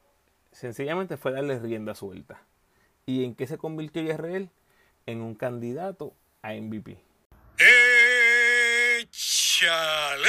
sencillamente 0.52 1.16
fue 1.16 1.32
darle 1.32 1.60
rienda 1.60 1.94
suelta. 1.94 2.42
¿Y 3.06 3.24
en 3.24 3.36
qué 3.36 3.46
se 3.46 3.60
convirtió 3.60 4.02
Yerreel? 4.02 4.50
En 5.06 5.22
un 5.22 5.36
candidato 5.36 6.14
a 6.42 6.54
MVP. 6.54 7.11
¡Échale! 9.62 10.26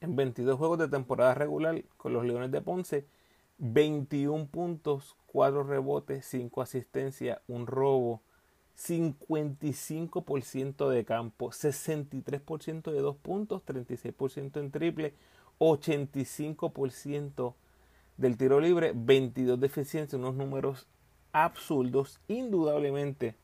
En 0.00 0.14
22 0.14 0.56
juegos 0.56 0.78
de 0.78 0.86
temporada 0.86 1.34
regular 1.34 1.82
con 1.96 2.12
los 2.12 2.24
Leones 2.24 2.52
de 2.52 2.60
Ponce, 2.60 3.04
21 3.58 4.46
puntos, 4.46 5.16
4 5.26 5.64
rebotes, 5.64 6.24
5 6.26 6.62
asistencias, 6.62 7.40
un 7.48 7.66
robo, 7.66 8.22
55% 8.76 10.88
de 10.88 11.04
campo, 11.04 11.50
63% 11.50 12.92
de 12.92 13.00
2 13.00 13.16
puntos, 13.16 13.62
36% 13.66 14.60
en 14.60 14.70
triple, 14.70 15.14
85% 15.58 17.54
del 18.18 18.36
tiro 18.36 18.60
libre, 18.60 18.92
22 18.94 19.58
de 19.58 19.66
eficiencia, 19.66 20.16
unos 20.16 20.36
números 20.36 20.86
absurdos, 21.32 22.20
indudablemente, 22.28 23.34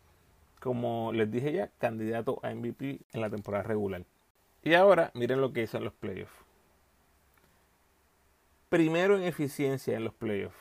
como 0.64 1.12
les 1.12 1.30
dije 1.30 1.52
ya, 1.52 1.68
candidato 1.76 2.40
a 2.42 2.54
MVP 2.54 3.02
en 3.12 3.20
la 3.20 3.28
temporada 3.28 3.64
regular. 3.64 4.02
Y 4.62 4.72
ahora 4.72 5.10
miren 5.12 5.42
lo 5.42 5.52
que 5.52 5.60
hizo 5.60 5.76
en 5.76 5.84
los 5.84 5.92
playoffs. 5.92 6.32
Primero 8.70 9.14
en 9.14 9.24
eficiencia 9.24 9.94
en 9.94 10.04
los 10.04 10.14
playoffs, 10.14 10.56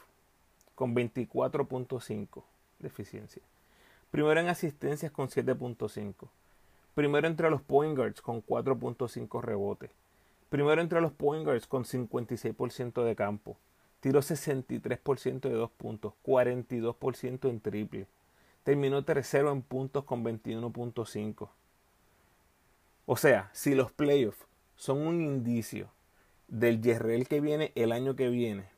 con 0.76 0.94
24.5 0.94 2.44
de 2.80 2.88
eficiencia. 2.90 3.42
Primero 4.12 4.42
en 4.42 4.50
asistencias 4.50 5.10
con 5.10 5.30
7.5. 5.30 6.28
Primero 6.96 7.26
entre 7.26 7.50
los 7.50 7.62
point 7.62 7.96
guards 7.96 8.22
con 8.22 8.46
4.5 8.46 9.42
rebotes. 9.42 9.92
Primero 10.50 10.82
entre 10.82 11.00
los 11.00 11.14
point 11.14 11.46
guards 11.46 11.66
con 11.66 11.86
56% 11.86 13.06
de 13.06 13.16
campo. 13.16 13.56
Tiró 14.02 14.20
63% 14.20 15.40
de 15.40 15.54
dos 15.54 15.72
puntos, 15.72 16.12
42% 16.26 17.50
en 17.50 17.62
triple. 17.62 18.08
Terminó 18.64 19.04
tercero 19.04 19.52
en 19.52 19.62
puntos 19.62 20.06
con 20.06 20.24
21.5. 20.24 21.50
O 23.06 23.18
sea, 23.18 23.50
si 23.54 23.76
los 23.76 23.92
playoffs 23.92 24.46
son 24.76 25.06
un 25.06 25.22
indicio 25.22 25.92
del 26.48 26.82
Yerrel 26.82 27.28
que 27.28 27.42
viene 27.42 27.74
el 27.76 27.92
año 27.92 28.16
que 28.16 28.30
viene, 28.30 28.70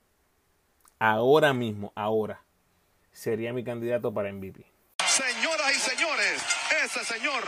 ahora 0.98 1.54
mismo, 1.54 1.94
ahora, 1.96 2.42
sería 3.12 3.54
mi 3.54 3.64
candidato 3.64 4.14
para 4.14 4.34
MVP. 4.34 4.66
Señoras 5.06 5.72
y 5.76 5.80
señores, 5.80 6.44
ese 6.84 7.04
señor 7.06 7.44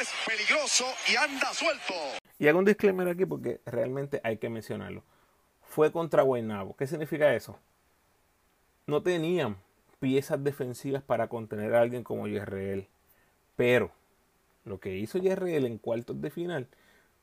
es 0.00 0.10
peligroso 0.26 0.84
y 1.10 1.16
anda 1.16 1.52
suelto. 1.54 1.94
Y 2.38 2.48
hago 2.48 2.58
un 2.58 2.64
disclaimer 2.66 3.08
aquí 3.08 3.24
porque 3.24 3.60
realmente 3.64 4.20
hay 4.22 4.36
que 4.36 4.50
mencionarlo. 4.50 5.02
Fue 5.62 5.90
contra 5.90 6.22
Guaynabo. 6.22 6.76
¿Qué 6.76 6.86
significa 6.86 7.34
eso? 7.34 7.58
No 8.86 9.02
tenían 9.02 9.56
piezas 10.00 10.42
defensivas 10.42 11.02
para 11.02 11.28
contener 11.28 11.74
a 11.74 11.80
alguien 11.80 12.04
como 12.04 12.28
Yerreel. 12.28 12.88
Pero 13.56 13.92
Lo 14.68 14.80
que 14.80 14.98
hizo 14.98 15.18
JRL 15.18 15.64
en 15.64 15.78
cuartos 15.78 16.20
de 16.20 16.30
final 16.30 16.68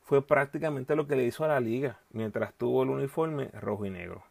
fue 0.02 0.26
prácticamente 0.26 0.96
lo 0.96 1.08
que 1.08 1.16
le 1.16 1.26
hizo 1.26 1.46
a 1.46 1.48
la 1.48 1.60
liga 1.60 2.00
mientras 2.12 2.54
tuvo 2.56 2.82
el 2.82 2.90
uniforme 2.90 3.50
rojo 3.54 3.86
y 3.86 3.92
negro. 3.92 4.24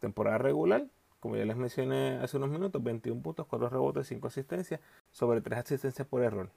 Temporada 0.00 0.38
regular, 0.38 0.84
como 1.20 1.36
ya 1.36 1.44
les 1.44 1.56
mencioné 1.56 2.18
hace 2.18 2.36
unos 2.36 2.50
minutos, 2.50 2.82
21 2.82 3.22
puntos, 3.22 3.46
4 3.46 3.68
rebotes, 3.68 4.08
5 4.08 4.26
asistencias, 4.26 4.80
sobre 5.12 5.40
3 5.40 5.60
asistencias 5.60 6.08
por 6.08 6.22
error. 6.22 6.50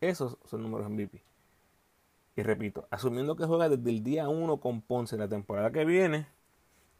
Esos 0.00 0.36
son 0.44 0.62
números 0.62 0.90
MVP. 0.90 1.22
Y 2.34 2.42
repito, 2.42 2.88
asumiendo 2.90 3.36
que 3.36 3.46
juega 3.46 3.68
desde 3.68 3.90
el 3.90 4.02
día 4.02 4.28
1 4.28 4.56
con 4.58 4.80
Ponce 4.82 5.16
la 5.16 5.28
temporada 5.28 5.70
que 5.70 5.84
viene, 5.84 6.26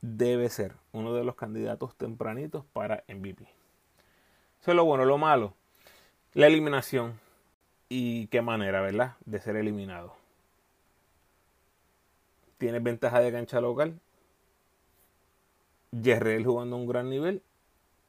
debe 0.03 0.49
ser 0.49 0.75
uno 0.93 1.13
de 1.15 1.25
los 1.25 1.35
candidatos 1.35 1.95
tempranitos 1.97 2.65
para 2.73 3.05
MVP. 3.09 3.43
Eso 4.61 4.71
es 4.71 4.77
lo 4.77 4.85
bueno, 4.85 5.05
lo 5.05 5.19
malo. 5.19 5.55
La 6.35 6.47
eliminación. 6.47 7.19
Y 7.89 8.29
qué 8.29 8.41
manera, 8.41 8.81
¿verdad? 8.81 9.17
De 9.25 9.41
ser 9.41 9.57
eliminado. 9.57 10.15
Tienes 12.59 12.83
ventaja 12.83 13.21
de 13.21 13.33
cancha 13.33 13.61
local. 13.61 13.99
Yerrel 15.91 16.45
jugando 16.45 16.77
a 16.77 16.79
un 16.79 16.87
gran 16.87 17.11
nivel. 17.11 17.43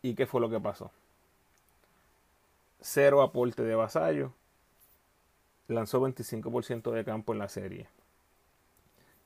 ¿Y 0.02 0.14
qué 0.14 0.28
fue 0.28 0.42
lo 0.42 0.50
que 0.50 0.60
pasó? 0.60 0.92
Cero 2.80 3.22
aporte 3.22 3.64
de 3.64 3.76
vasallo. 3.76 4.34
Lanzó 5.68 6.02
25% 6.02 6.92
de 6.92 7.06
campo 7.06 7.34
en 7.34 7.40
la 7.40 7.48
serie. 7.48 7.88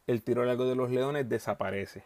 El 0.07 0.21
tiro 0.23 0.45
largo 0.45 0.65
de 0.65 0.75
los 0.75 0.91
Leones 0.91 1.27
desaparece. 1.27 2.03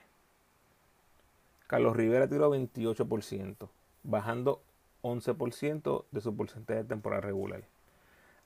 Carlos 1.69 1.95
Rivera 1.95 2.27
tiró 2.27 2.49
28%, 2.49 3.69
bajando 4.01 4.63
11% 5.03 6.03
de 6.09 6.19
su 6.19 6.35
porcentaje 6.35 6.79
de 6.79 6.89
temporada 6.89 7.21
regular. 7.21 7.63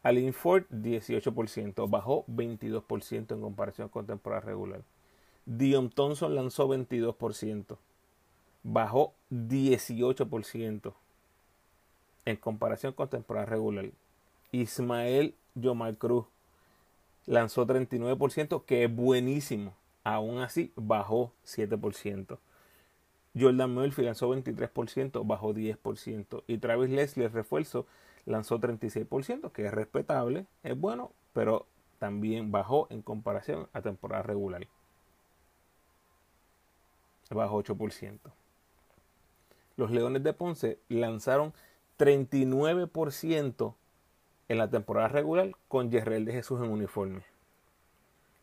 Alin 0.04 0.34
Ford 0.34 0.66
18%, 0.70 1.90
bajó 1.90 2.26
22% 2.28 3.34
en 3.34 3.40
comparación 3.40 3.88
con 3.88 4.06
temporada 4.06 4.42
regular. 4.42 4.82
Dion 5.46 5.90
Thompson 5.90 6.36
lanzó 6.36 6.68
22%, 6.68 7.78
bajó 8.62 9.14
18% 9.32 10.94
en 12.26 12.36
comparación 12.36 12.92
con 12.92 13.08
temporada 13.08 13.46
regular. 13.46 13.86
Ismael 14.52 15.34
Yomar 15.56 15.96
Cruz 15.98 16.26
lanzó 17.26 17.66
39%, 17.66 18.66
que 18.66 18.84
es 18.84 18.94
buenísimo. 18.94 19.74
Aún 20.04 20.40
así, 20.40 20.74
bajó 20.76 21.32
7%. 21.46 22.38
Jordan 23.38 23.74
Murphy 23.74 24.04
lanzó 24.04 24.30
23%, 24.30 25.26
bajó 25.26 25.54
10%. 25.54 26.44
Y 26.48 26.58
Travis 26.60 26.90
Leslie, 26.90 27.26
el 27.26 27.32
refuerzo, 27.32 27.88
lanzó 28.26 28.60
36%, 28.60 29.52
que 29.52 29.66
es 29.66 29.74
respetable, 29.74 30.46
es 30.64 30.80
bueno, 30.80 31.12
pero 31.34 31.66
también 32.00 32.52
bajó 32.52 32.88
en 32.90 33.02
comparación 33.02 33.68
a 33.74 33.82
temporada 33.82 34.24
regular. 34.24 34.68
Bajó 37.30 37.64
8%. 37.64 38.20
Los 39.76 39.90
Leones 39.90 40.24
de 40.24 40.34
Ponce 40.34 40.78
lanzaron 40.88 41.54
39% 41.98 43.74
en 44.50 44.58
la 44.58 44.70
temporada 44.70 45.08
regular 45.08 45.52
con 45.68 45.90
Yerrel 45.90 46.26
de 46.26 46.34
Jesús 46.34 46.62
en 46.62 46.70
uniforme. 46.70 47.24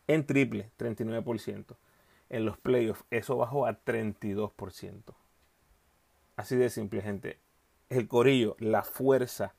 En 0.07 0.25
triple, 0.25 0.69
39% 0.77 1.75
en 2.31 2.45
los 2.45 2.57
playoffs, 2.57 3.03
eso 3.11 3.37
bajó 3.37 3.67
a 3.67 3.83
32%. 3.83 5.13
Así 6.37 6.55
de 6.55 6.69
simple, 6.69 7.01
gente. 7.01 7.37
El 7.89 8.07
corillo, 8.07 8.55
la 8.59 8.83
fuerza, 8.83 9.53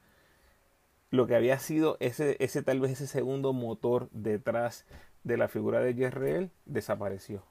lo 1.11 1.27
que 1.27 1.37
había 1.37 1.59
sido 1.59 1.99
ese, 2.01 2.37
ese 2.41 2.63
tal 2.63 2.81
vez 2.81 2.93
ese 2.93 3.07
segundo 3.07 3.53
motor 3.53 4.09
detrás 4.11 4.87
de 5.23 5.37
la 5.37 5.49
figura 5.49 5.81
de 5.81 5.95
Jerreel 5.95 6.51
desapareció. 6.65 7.45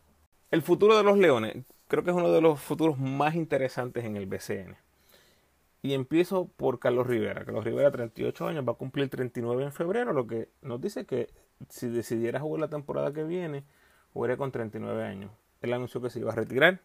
El 0.49 0.63
futuro 0.63 0.97
de 0.97 1.03
los 1.03 1.17
Leones 1.17 1.63
creo 1.87 2.03
que 2.03 2.09
es 2.09 2.15
uno 2.15 2.31
de 2.31 2.41
los 2.41 2.59
futuros 2.59 2.97
más 2.97 3.35
interesantes 3.35 4.03
en 4.03 4.17
el 4.17 4.25
BCN. 4.25 4.75
Y 5.83 5.93
empiezo 5.93 6.47
por 6.47 6.79
Carlos 6.79 7.05
Rivera. 7.05 7.45
Carlos 7.45 7.63
Rivera, 7.63 7.91
38 7.91 8.47
años, 8.47 8.67
va 8.67 8.73
a 8.73 8.75
cumplir 8.75 9.09
39 9.09 9.63
en 9.63 9.71
febrero, 9.71 10.13
lo 10.13 10.25
que 10.25 10.49
nos 10.61 10.81
dice 10.81 11.05
que 11.05 11.29
si 11.69 11.89
decidiera 11.89 12.39
jugar 12.39 12.61
la 12.61 12.69
temporada 12.69 13.13
que 13.13 13.23
viene, 13.23 13.63
jugaría 14.13 14.37
con 14.37 14.51
39 14.51 15.03
años. 15.03 15.31
Él 15.61 15.73
anunció 15.73 16.01
que 16.01 16.09
se 16.09 16.19
iba 16.19 16.31
a 16.31 16.35
retirar. 16.35 16.79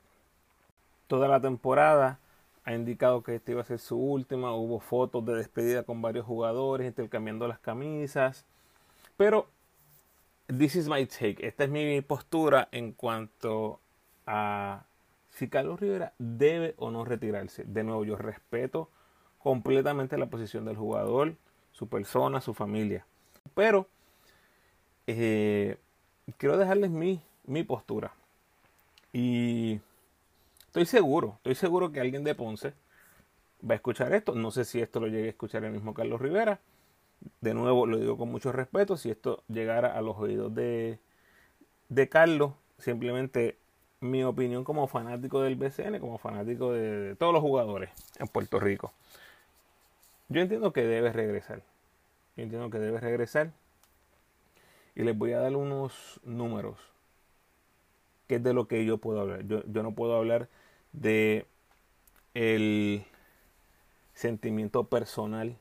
Toda 1.07 1.29
la 1.29 1.41
temporada 1.41 2.19
ha 2.65 2.75
indicado 2.75 3.23
que 3.23 3.37
esta 3.37 3.53
iba 3.53 3.62
a 3.62 3.65
ser 3.65 3.79
su 3.79 3.97
última. 3.97 4.53
Hubo 4.55 4.81
fotos 4.81 5.25
de 5.25 5.35
despedida 5.35 5.85
con 5.85 6.03
varios 6.03 6.27
jugadores, 6.27 6.87
intercambiando 6.87 7.47
las 7.49 7.59
camisas. 7.59 8.45
Pero, 9.17 9.47
this 10.47 10.77
is 10.77 10.89
my 10.89 11.07
take. 11.07 11.47
Esta 11.47 11.65
es 11.65 11.71
mi 11.71 12.01
postura 12.03 12.69
en 12.73 12.93
cuanto 12.93 13.81
a 14.27 14.85
si 15.31 15.49
Carlos 15.49 15.81
Rivera 15.81 16.12
debe 16.19 16.75
o 16.79 16.91
no 16.91 17.05
retirarse. 17.05 17.65
De 17.65 17.85
nuevo, 17.85 18.05
yo 18.05 18.17
respeto 18.17 18.91
completamente 19.39 20.19
la 20.19 20.27
posición 20.27 20.65
del 20.65 20.77
jugador, 20.77 21.37
su 21.73 21.89
persona, 21.89 22.41
su 22.41 22.53
familia. 22.53 23.07
Pero, 23.55 23.87
eh, 25.07 25.79
quiero 26.33 26.57
dejarles 26.57 26.91
mi, 26.91 27.21
mi 27.45 27.62
postura. 27.62 28.12
Y 29.12 29.81
estoy 30.67 30.87
seguro, 30.87 31.35
estoy 31.37 31.55
seguro 31.55 31.93
que 31.93 32.01
alguien 32.01 32.25
de 32.25 32.35
Ponce 32.35 32.75
va 33.69 33.75
a 33.75 33.77
escuchar 33.77 34.12
esto. 34.12 34.35
No 34.35 34.51
sé 34.51 34.65
si 34.65 34.81
esto 34.81 35.01
lo 35.01 35.07
llegue 35.07 35.27
a 35.27 35.31
escuchar 35.31 35.65
el 35.65 35.73
mismo 35.73 35.95
Carlos 35.95 36.21
Rivera. 36.21 36.61
De 37.41 37.55
nuevo, 37.55 37.87
lo 37.87 37.99
digo 37.99 38.19
con 38.19 38.31
mucho 38.31 38.53
respeto. 38.53 38.97
Si 38.97 39.11
esto 39.11 39.43
llegara 39.49 39.97
a 39.97 40.03
los 40.03 40.17
oídos 40.19 40.55
de, 40.55 40.99
de 41.89 42.09
Carlos, 42.09 42.53
simplemente 42.79 43.57
mi 44.01 44.23
opinión 44.23 44.65
como 44.65 44.87
fanático 44.87 45.41
del 45.41 45.57
BCN, 45.57 45.99
como 46.01 46.19
fanático 46.19 46.73
de, 46.73 47.01
de 47.01 47.17
todos 47.17 47.33
los 47.33 47.43
jugadores 47.43 47.91
en 48.19 48.29
Puerto 48.29 48.61
Rico. 48.61 48.93
Yo 50.29 50.41
entiendo 50.41 50.73
que 50.73 50.83
debe 50.83 51.12
regresar. 51.12 51.62
Yo 52.37 52.43
entiendo 52.43 52.69
que 52.69 52.79
debe 52.79 53.01
regresar. 53.01 53.53
Y 54.97 55.03
les 55.03 55.17
voy 55.17 55.33
a 55.33 55.41
dar 55.41 55.55
unos 55.55 56.21
números, 56.25 56.79
que 58.27 58.37
es 58.37 58.43
de 58.43 58.55
lo 58.55 58.67
que 58.67 58.85
yo 58.87 58.97
puedo 58.97 59.21
hablar. 59.21 59.47
Yo, 59.47 59.63
no 59.67 59.93
puedo 59.93 60.17
hablar 60.17 60.49
de 60.93 61.47
el 62.33 63.05
sentimiento 64.15 64.85
personal 64.85 65.59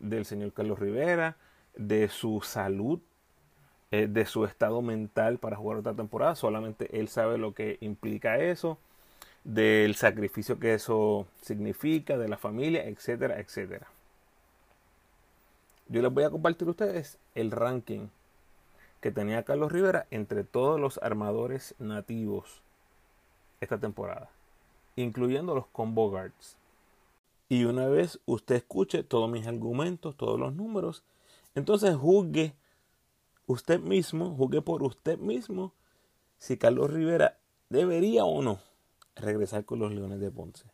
del 0.00 0.24
señor 0.24 0.52
Carlos 0.52 0.80
Rivera, 0.80 1.36
de 1.76 2.08
su 2.08 2.40
salud, 2.40 2.98
eh, 3.92 4.08
de 4.08 4.26
su 4.26 4.44
estado 4.44 4.82
mental 4.82 5.38
para 5.38 5.56
jugar 5.56 5.78
otra 5.78 5.94
temporada. 5.94 6.34
Solamente 6.34 6.98
él 6.98 7.06
sabe 7.06 7.38
lo 7.38 7.54
que 7.54 7.78
implica 7.80 8.38
eso, 8.38 8.78
del 9.44 9.94
sacrificio 9.94 10.58
que 10.58 10.74
eso 10.74 11.28
significa, 11.40 12.18
de 12.18 12.28
la 12.28 12.36
familia, 12.36 12.84
etcétera, 12.84 13.38
etcétera. 13.38 13.86
Yo 15.88 16.02
les 16.02 16.12
voy 16.12 16.24
a 16.24 16.30
compartir 16.30 16.66
a 16.66 16.72
ustedes 16.72 17.18
el 17.36 17.52
ranking 17.52 18.08
que 19.04 19.12
tenía 19.12 19.42
Carlos 19.42 19.70
Rivera 19.70 20.06
entre 20.10 20.44
todos 20.44 20.80
los 20.80 20.98
armadores 21.02 21.74
nativos 21.78 22.62
esta 23.60 23.78
temporada, 23.78 24.30
incluyendo 24.96 25.54
los 25.54 25.66
combo 25.66 26.08
guards. 26.08 26.56
Y 27.50 27.64
una 27.64 27.86
vez 27.86 28.18
usted 28.24 28.54
escuche 28.54 29.02
todos 29.02 29.30
mis 29.30 29.46
argumentos, 29.46 30.16
todos 30.16 30.40
los 30.40 30.54
números, 30.54 31.04
entonces 31.54 31.94
juzgue 31.94 32.54
usted 33.46 33.78
mismo, 33.78 34.34
juzgue 34.36 34.62
por 34.62 34.82
usted 34.82 35.18
mismo 35.18 35.72
si 36.38 36.56
Carlos 36.56 36.90
Rivera 36.90 37.36
debería 37.68 38.24
o 38.24 38.40
no 38.40 38.58
regresar 39.16 39.66
con 39.66 39.80
los 39.80 39.92
Leones 39.92 40.18
de 40.18 40.30
Ponce. 40.30 40.64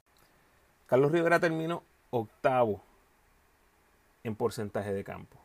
Carlos 0.86 1.10
Rivera 1.10 1.40
terminó 1.40 1.82
octavo 2.10 2.80
en 4.22 4.36
porcentaje 4.36 4.92
de 4.92 5.02
campo 5.02 5.36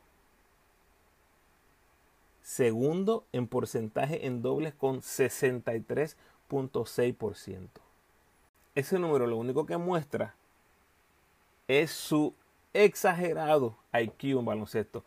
segundo 2.46 3.26
en 3.32 3.48
porcentaje 3.48 4.28
en 4.28 4.44
dobles 4.44 4.76
con 4.76 5.02
63.6%. 5.02 7.70
Ese 8.76 9.00
número 9.00 9.26
lo 9.26 9.38
único 9.38 9.66
que 9.66 9.78
muestra 9.78 10.36
es 11.68 11.90
su 11.90 12.36
exagerado 12.72 13.76
IQ 13.92 14.38
en 14.38 14.46
baloncesto. 14.46 15.04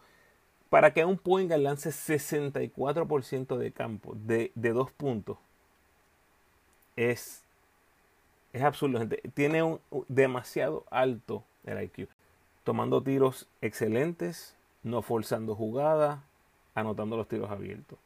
Para 0.68 0.92
que 0.92 1.04
un 1.04 1.16
point 1.16 1.48
lance 1.52 1.90
64% 1.90 3.56
de 3.56 3.70
campo 3.70 4.16
de, 4.16 4.50
dos 4.56 4.90
puntos 4.90 5.38
es, 6.96 7.44
es 8.52 8.62
absurdo. 8.62 9.06
Tiene 9.34 9.62
un 9.62 9.78
demasiado 10.08 10.86
alto 10.90 11.44
el 11.62 11.80
IQ. 11.84 12.08
Tomando 12.64 13.00
tiros 13.00 13.46
excelentes, 13.60 14.56
no 14.82 15.02
forzando 15.02 15.54
jugadas, 15.54 16.18
anotando 16.74 17.16
los 17.16 17.28
tiros 17.28 17.50
abiertos. 17.50 17.98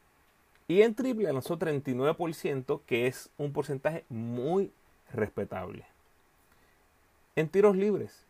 Y 0.69 0.83
en 0.83 0.95
triple 0.95 1.33
lanzó 1.33 1.59
39%, 1.59 2.81
que 2.87 3.07
es 3.07 3.31
un 3.37 3.53
porcentaje 3.53 4.05
muy 4.09 4.71
respetable. 5.13 5.85
En 7.37 7.49
tiros 7.49 7.77
libres, 7.77 8.25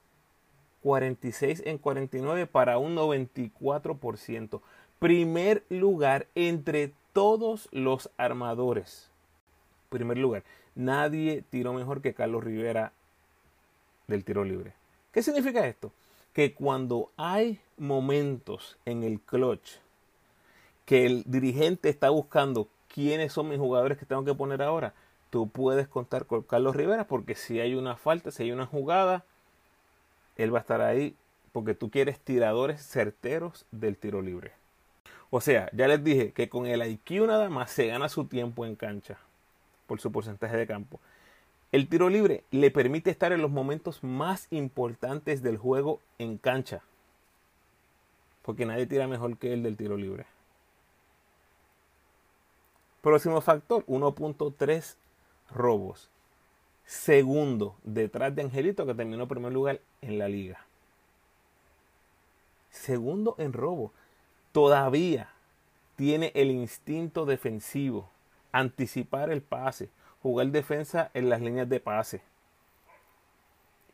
46 0.83 1.63
en 1.67 1.79
49 1.79 2.47
para 2.47 2.79
un 2.79 2.97
94%. 2.97 4.61
Primer 4.99 5.65
lugar 5.69 6.27
entre 6.35 6.93
todos 7.13 7.69
los 7.73 8.11
armadores. 8.17 9.09
Primer 9.89 10.19
lugar. 10.19 10.43
Nadie 10.75 11.45
tiró 11.51 11.73
mejor 11.73 12.01
que 12.01 12.15
Carlos 12.15 12.45
Rivera 12.45 12.93
del 14.07 14.25
tiro 14.25 14.45
libre. 14.45 14.73
¿Qué 15.13 15.23
significa 15.23 15.67
esto? 15.67 15.93
Que 16.33 16.55
cuando 16.55 17.11
hay 17.17 17.61
momentos 17.77 18.79
en 18.85 19.03
el 19.03 19.21
clutch 19.21 19.82
que 20.85 21.07
el 21.07 21.25
dirigente 21.27 21.89
está 21.89 22.11
buscando 22.11 22.69
quiénes 22.89 23.33
son 23.33 23.49
mis 23.49 23.59
jugadores 23.59 23.99
que 23.99 24.07
tengo 24.07 24.25
que 24.25 24.35
poner 24.35 24.63
ahora, 24.63 24.95
tú 25.31 25.49
puedes 25.49 25.89
contar 25.89 26.27
con 26.27 26.43
Carlos 26.43 26.77
Rivera 26.77 27.07
porque 27.07 27.35
si 27.35 27.61
hay 27.61 27.75
una 27.75 27.97
falta, 27.97 28.31
si 28.31 28.43
hay 28.45 28.53
una 28.53 28.67
jugada, 28.67 29.25
él 30.37 30.53
va 30.53 30.59
a 30.59 30.61
estar 30.61 30.81
ahí 30.81 31.15
porque 31.53 31.75
tú 31.75 31.91
quieres 31.91 32.19
tiradores 32.19 32.83
certeros 32.83 33.67
del 33.71 33.97
tiro 33.97 34.23
libre. 34.23 34.53
O 35.31 35.41
sea, 35.41 35.71
ya 35.73 35.89
les 35.89 36.05
dije 36.05 36.33
que 36.33 36.49
con 36.49 36.67
el 36.67 36.83
IQ 36.83 37.27
nada 37.27 37.49
más 37.49 37.71
se 37.71 37.87
gana 37.87 38.09
su 38.09 38.27
tiempo 38.27 38.67
en 38.67 38.77
cancha 38.77 39.19
por 39.87 40.01
su 40.01 40.13
porcentaje 40.13 40.57
de 40.57 40.67
campo. 40.67 41.01
El 41.71 41.89
tiro 41.89 42.11
libre 42.11 42.45
le 42.51 42.71
permite 42.71 43.11
estar 43.11 43.33
en 43.33 43.41
los 43.41 43.51
momentos 43.51 44.05
más 44.05 44.47
importantes 44.51 45.43
del 45.43 45.57
juego 45.57 46.01
en 46.19 46.37
cancha. 46.37 46.83
Porque 48.43 48.67
nadie 48.67 48.87
tira 48.87 49.07
mejor 49.07 49.39
que 49.39 49.55
él 49.55 49.63
del 49.63 49.79
tiro 49.79 49.97
libre. 49.97 50.27
Próximo 53.03 53.41
factor, 53.41 53.85
1.3 53.87 54.97
robos. 55.51 56.09
Segundo, 56.87 57.75
detrás 57.83 58.35
de 58.35 58.43
Angelito, 58.43 58.87
que 58.87 58.95
terminó 58.95 59.27
primer 59.27 59.53
lugar 59.53 59.81
en 60.03 60.19
la 60.19 60.29
liga. 60.29 60.65
Segundo 62.71 63.35
en 63.39 63.53
robo. 63.53 63.93
Todavía 64.53 65.31
tiene 65.97 66.31
el 66.37 66.53
instinto 66.53 67.27
defensivo. 67.27 68.09
Anticipar 68.53 69.31
el 69.31 69.43
pase. 69.43 69.91
Jugar 70.23 70.49
defensa 70.49 71.11
en 71.13 71.29
las 71.29 71.41
líneas 71.41 71.69
de 71.69 71.81
pase. 71.81 72.23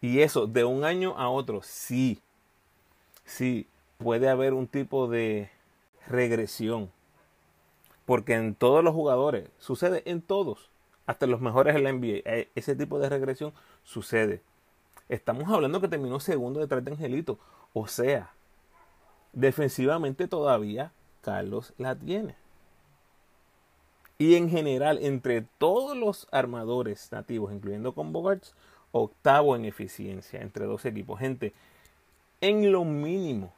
Y 0.02 0.20
eso, 0.20 0.46
de 0.46 0.64
un 0.64 0.84
año 0.84 1.14
a 1.16 1.30
otro, 1.30 1.62
sí. 1.62 2.20
Sí, 3.24 3.66
puede 3.96 4.28
haber 4.28 4.52
un 4.52 4.66
tipo 4.66 5.08
de 5.08 5.50
regresión 6.06 6.90
porque 8.08 8.32
en 8.32 8.54
todos 8.54 8.82
los 8.82 8.94
jugadores, 8.94 9.50
sucede 9.58 10.02
en 10.06 10.22
todos, 10.22 10.70
hasta 11.04 11.26
los 11.26 11.42
mejores 11.42 11.76
en 11.76 11.84
la 11.84 11.92
NBA, 11.92 12.22
eh, 12.24 12.48
ese 12.54 12.74
tipo 12.74 12.98
de 12.98 13.10
regresión 13.10 13.52
sucede. 13.84 14.40
Estamos 15.10 15.46
hablando 15.52 15.78
que 15.82 15.88
terminó 15.88 16.18
segundo 16.18 16.58
detrás 16.58 16.82
de 16.82 16.92
Angelito. 16.92 17.38
O 17.74 17.86
sea, 17.86 18.32
defensivamente 19.34 20.26
todavía 20.26 20.90
Carlos 21.20 21.74
la 21.76 21.96
tiene. 21.96 22.34
Y 24.16 24.36
en 24.36 24.48
general, 24.48 25.00
entre 25.02 25.42
todos 25.58 25.94
los 25.94 26.28
armadores 26.30 27.12
nativos, 27.12 27.52
incluyendo 27.52 27.92
con 27.92 28.14
Bogarts, 28.14 28.54
octavo 28.90 29.54
en 29.54 29.66
eficiencia 29.66 30.40
entre 30.40 30.64
dos 30.64 30.86
equipos. 30.86 31.20
Gente, 31.20 31.52
en 32.40 32.72
lo 32.72 32.86
mínimo, 32.86 33.52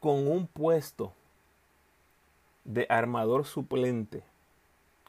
con 0.00 0.26
un 0.26 0.48
puesto 0.48 1.12
de 2.66 2.86
armador 2.90 3.46
suplente 3.46 4.22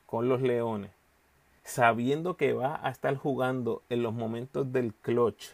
con 0.06 0.30
los 0.30 0.42
Leones, 0.42 0.92
sabiendo 1.64 2.38
que 2.38 2.54
va 2.54 2.80
a 2.82 2.90
estar 2.90 3.16
jugando 3.18 3.82
en 3.90 4.04
los 4.04 4.14
momentos 4.14 4.72
del 4.72 4.94
clutch, 4.94 5.50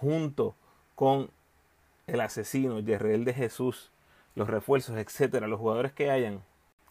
junto 0.00 0.54
con 0.94 1.28
el 2.06 2.20
asesino, 2.20 2.80
Yerreel 2.80 3.24
de 3.24 3.34
Jesús, 3.34 3.90
los 4.34 4.48
refuerzos, 4.48 4.96
etcétera, 4.96 5.48
los 5.48 5.60
jugadores 5.60 5.92
que 5.92 6.10
hayan, 6.10 6.42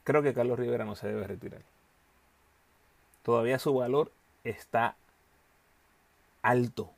creo 0.03 0.21
que 0.21 0.33
Carlos 0.33 0.59
Rivera 0.59 0.85
no 0.85 0.95
se 0.95 1.07
debe 1.07 1.25
retirar. 1.25 1.61
Todavía 3.23 3.57
su 3.59 3.73
valor 3.73 4.11
está 4.43 4.97
alto 6.41 6.91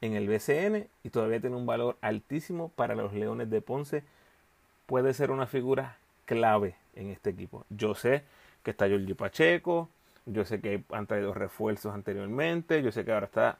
en 0.00 0.14
el 0.14 0.28
BCN 0.28 0.88
y 1.04 1.10
todavía 1.10 1.40
tiene 1.40 1.56
un 1.56 1.66
valor 1.66 1.98
altísimo 2.00 2.70
para 2.70 2.94
los 2.94 3.12
Leones 3.12 3.50
de 3.50 3.60
Ponce 3.60 4.02
puede 4.86 5.14
ser 5.14 5.30
una 5.30 5.46
figura 5.46 5.98
clave 6.24 6.76
en 6.94 7.10
este 7.10 7.30
equipo. 7.30 7.64
Yo 7.68 7.94
sé 7.94 8.24
que 8.62 8.70
está 8.70 8.88
Giorgi 8.88 9.14
Pacheco, 9.14 9.88
yo 10.24 10.44
sé 10.44 10.60
que 10.60 10.82
han 10.90 11.06
traído 11.06 11.34
refuerzos 11.34 11.94
anteriormente, 11.94 12.82
yo 12.82 12.90
sé 12.90 13.04
que 13.04 13.12
ahora 13.12 13.26
está 13.26 13.58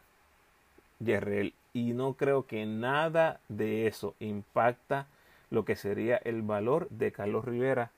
Yerrel 0.99 1.55
y 1.72 1.93
no 1.93 2.14
creo 2.14 2.47
que 2.47 2.66
nada 2.66 3.41
de 3.49 3.87
eso 3.87 4.14
impacta 4.18 5.07
lo 5.51 5.64
que 5.64 5.77
sería 5.77 6.16
el 6.16 6.43
valor 6.43 6.89
de 6.91 7.12
Carlos 7.12 7.45
Rivera 7.45 7.91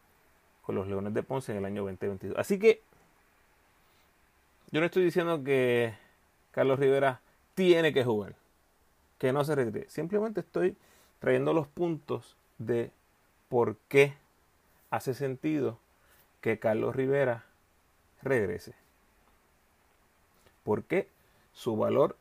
con 0.63 0.75
los 0.75 0.87
Leones 0.87 1.15
de 1.15 1.23
Ponce 1.23 1.53
en 1.53 1.59
el 1.59 1.65
año 1.65 1.83
2022. 1.85 2.39
Así 2.39 2.59
que 2.59 2.83
yo 4.71 4.81
no 4.81 4.87
estoy 4.87 5.05
diciendo 5.05 5.43
que 5.43 5.95
Carlos 6.51 6.79
Rivera 6.79 7.21
tiene 7.55 7.93
que 7.93 8.05
jugar, 8.05 8.35
que 9.17 9.33
no 9.33 9.45
se 9.45 9.55
retire. 9.55 9.89
Simplemente 9.89 10.41
estoy 10.41 10.77
trayendo 11.21 11.55
los 11.55 11.69
puntos 11.69 12.37
de 12.59 12.91
por 13.49 13.77
qué 13.89 14.15
hace 14.91 15.15
sentido 15.15 15.79
que 16.41 16.59
Carlos 16.59 16.95
Rivera 16.95 17.45
regrese. 18.23 18.75
Porque 20.65 21.09
su 21.53 21.77
valor 21.77 22.17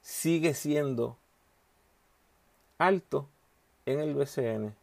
sigue 0.00 0.54
siendo 0.54 1.16
alto 2.78 3.28
en 3.86 4.00
el 4.00 4.14
BCN 4.14 4.74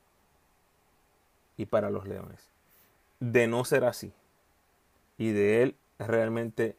y 1.58 1.66
para 1.66 1.90
los 1.90 2.08
Leones. 2.08 2.50
De 3.20 3.48
no 3.48 3.64
ser 3.66 3.86
así 3.86 4.14
y 5.18 5.32
de 5.32 5.64
él 5.64 5.76
realmente 5.98 6.76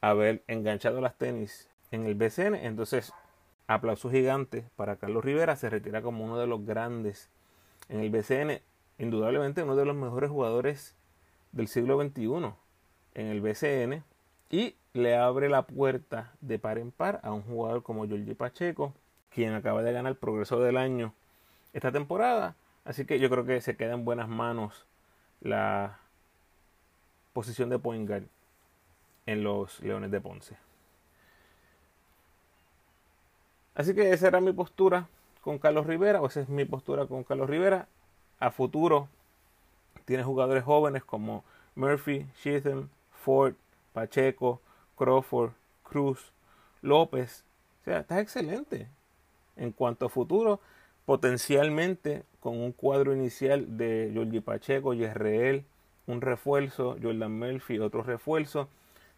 haber 0.00 0.42
enganchado 0.46 1.00
las 1.00 1.16
tenis 1.16 1.68
en 1.90 2.06
el 2.06 2.14
BCN, 2.14 2.54
entonces 2.54 3.12
aplauso 3.66 4.10
gigante 4.10 4.68
para 4.76 4.96
Carlos 4.96 5.24
Rivera, 5.24 5.56
se 5.56 5.70
retira 5.70 6.02
como 6.02 6.24
uno 6.24 6.38
de 6.38 6.46
los 6.46 6.64
grandes 6.64 7.28
en 7.90 8.00
el 8.00 8.10
BCN, 8.10 8.62
indudablemente 8.98 9.62
uno 9.62 9.76
de 9.76 9.84
los 9.84 9.96
mejores 9.96 10.30
jugadores 10.30 10.94
del 11.52 11.68
siglo 11.68 12.00
XXI 12.00 12.54
en 13.14 13.26
el 13.26 13.40
BCN 13.40 14.04
y 14.48 14.76
le 14.92 15.16
abre 15.16 15.48
la 15.48 15.62
puerta 15.62 16.32
de 16.40 16.58
par 16.58 16.78
en 16.78 16.92
par 16.92 17.20
a 17.22 17.32
un 17.32 17.42
jugador 17.42 17.82
como 17.82 18.06
Giorgi 18.06 18.34
Pacheco, 18.34 18.94
quien 19.30 19.54
acaba 19.54 19.82
de 19.82 19.92
ganar 19.92 20.12
el 20.12 20.18
progreso 20.18 20.60
del 20.60 20.76
año 20.76 21.12
esta 21.72 21.92
temporada. 21.92 22.54
Así 22.84 23.04
que 23.04 23.18
yo 23.18 23.28
creo 23.28 23.44
que 23.44 23.60
se 23.60 23.76
queda 23.76 23.94
en 23.94 24.04
buenas 24.04 24.28
manos 24.28 24.86
la 25.40 25.98
posición 27.32 27.70
de 27.70 27.78
point 27.78 28.10
en 29.26 29.44
los 29.44 29.80
Leones 29.80 30.10
de 30.10 30.20
Ponce. 30.20 30.56
Así 33.74 33.94
que 33.94 34.12
esa 34.12 34.28
era 34.28 34.40
mi 34.40 34.52
postura 34.52 35.08
con 35.40 35.58
Carlos 35.58 35.86
Rivera, 35.86 36.20
o 36.20 36.26
esa 36.26 36.40
es 36.40 36.48
mi 36.48 36.64
postura 36.64 37.06
con 37.06 37.24
Carlos 37.24 37.48
Rivera. 37.48 37.88
A 38.38 38.50
futuro 38.50 39.08
tiene 40.04 40.22
jugadores 40.22 40.64
jóvenes 40.64 41.04
como 41.04 41.44
Murphy, 41.74 42.26
Sheatham, 42.42 42.88
Ford, 43.24 43.54
Pacheco, 43.92 44.60
Crawford, 44.96 45.52
Cruz, 45.82 46.32
López. 46.82 47.44
O 47.82 47.84
sea, 47.84 48.00
está 48.00 48.20
excelente. 48.20 48.88
En 49.56 49.72
cuanto 49.72 50.06
a 50.06 50.08
futuro, 50.08 50.60
potencialmente 51.04 52.22
con 52.40 52.58
un 52.58 52.72
cuadro 52.72 53.14
inicial 53.14 53.76
de 53.76 54.12
Jorge 54.14 54.40
Pacheco, 54.40 54.94
Yesreel, 54.94 55.64
un 56.06 56.20
refuerzo, 56.20 56.96
Jordan 57.02 57.38
Murphy, 57.38 57.78
otro 57.78 58.02
refuerzo. 58.02 58.68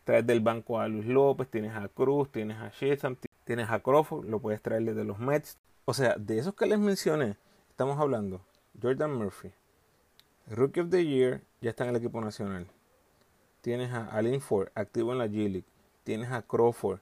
Traes 0.05 0.27
del 0.27 0.41
banco 0.41 0.81
a 0.81 0.89
Luis 0.89 1.07
López, 1.07 1.49
tienes 1.49 1.77
a 1.77 1.89
Cruz, 1.89 2.31
tienes 2.31 2.59
a 2.59 2.71
Sheatham, 2.71 3.17
tienes 3.45 3.71
a 3.71 3.81
Crawford, 3.81 4.29
lo 4.29 4.41
puedes 4.41 4.61
traer 4.61 4.83
desde 4.83 5.05
los 5.05 5.19
Mets. 5.19 5.59
O 5.85 5.95
sea, 5.95 6.15
de 6.17 6.39
esos 6.39 6.55
que 6.55 6.67
les 6.67 6.79
mencioné, 6.79 7.37
estamos 7.69 7.99
hablando. 7.99 8.41
Jordan 8.81 9.17
Murphy, 9.17 9.51
Rookie 10.47 10.79
of 10.79 10.91
the 10.91 11.05
Year, 11.05 11.43
ya 11.61 11.71
está 11.71 11.83
en 11.83 11.91
el 11.91 11.97
equipo 11.97 12.21
nacional. 12.21 12.69
Tienes 13.63 13.93
a 13.93 14.07
Alin 14.07 14.41
Ford, 14.41 14.69
activo 14.77 15.11
en 15.11 15.19
la 15.19 15.27
G 15.27 15.51
League. 15.51 15.65
Tienes 16.05 16.31
a 16.31 16.43
Crawford, 16.43 17.01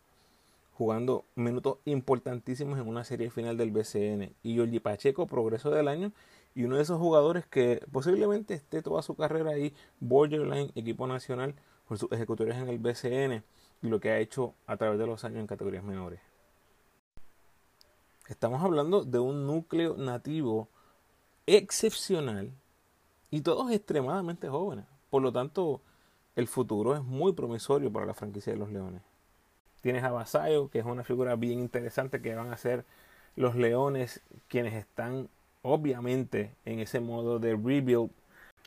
jugando 0.73 1.27
minutos 1.35 1.77
importantísimos 1.85 2.79
en 2.79 2.89
una 2.89 3.05
serie 3.05 3.31
final 3.31 3.59
del 3.59 3.71
BCN. 3.71 4.35
Y 4.43 4.57
Jordi 4.57 4.81
Pacheco, 4.81 5.27
progreso 5.27 5.71
del 5.71 5.87
año. 5.87 6.13
Y 6.55 6.65
uno 6.65 6.77
de 6.77 6.83
esos 6.83 6.99
jugadores 6.99 7.45
que 7.47 7.83
posiblemente 7.93 8.55
esté 8.55 8.81
toda 8.81 9.03
su 9.03 9.15
carrera 9.15 9.51
ahí, 9.51 9.75
borderline, 10.01 10.73
equipo 10.75 11.07
nacional, 11.07 11.55
por 11.87 11.99
sus 11.99 12.11
ejecutores 12.13 12.57
en 12.57 12.69
el 12.71 12.79
BCN 12.79 13.45
y 13.83 13.89
lo 13.89 14.01
que 14.01 14.11
ha 14.11 14.19
hecho 14.19 14.55
a 14.67 14.79
través 14.79 14.99
de 14.99 15.07
los 15.07 15.23
años 15.25 15.41
en 15.41 15.47
categorías 15.47 15.85
menores. 15.85 16.30
Estamos 18.31 18.63
hablando 18.63 19.05
de 19.05 19.19
un 19.19 19.45
núcleo 19.49 19.97
nativo 19.97 20.69
excepcional 21.49 22.53
y 23.29 23.41
todos 23.41 23.73
extremadamente 23.73 24.49
jóvenes. 24.49 24.85
Por 25.11 25.21
lo 25.23 25.33
tanto, 25.33 25.81
el 26.37 26.47
futuro 26.47 26.95
es 26.95 27.03
muy 27.03 27.33
promisorio 27.33 27.93
para 27.93 28.07
la 28.07 28.15
franquicia 28.15 28.53
de 28.53 28.59
los 28.61 28.71
Leones. 28.71 29.03
Tienes 29.81 30.05
a 30.05 30.13
Basayo, 30.13 30.71
que 30.71 30.79
es 30.79 30.85
una 30.85 31.03
figura 31.03 31.35
bien 31.35 31.59
interesante 31.59 32.23
que 32.23 32.37
van 32.37 32.53
a 32.53 32.57
ser 32.57 32.85
los 33.35 33.57
Leones 33.57 34.23
quienes 34.47 34.75
están 34.75 35.29
obviamente 35.63 36.55
en 36.65 36.79
ese 36.79 37.01
modo 37.01 37.41
de 37.41 37.57
rebuild. 37.57 38.13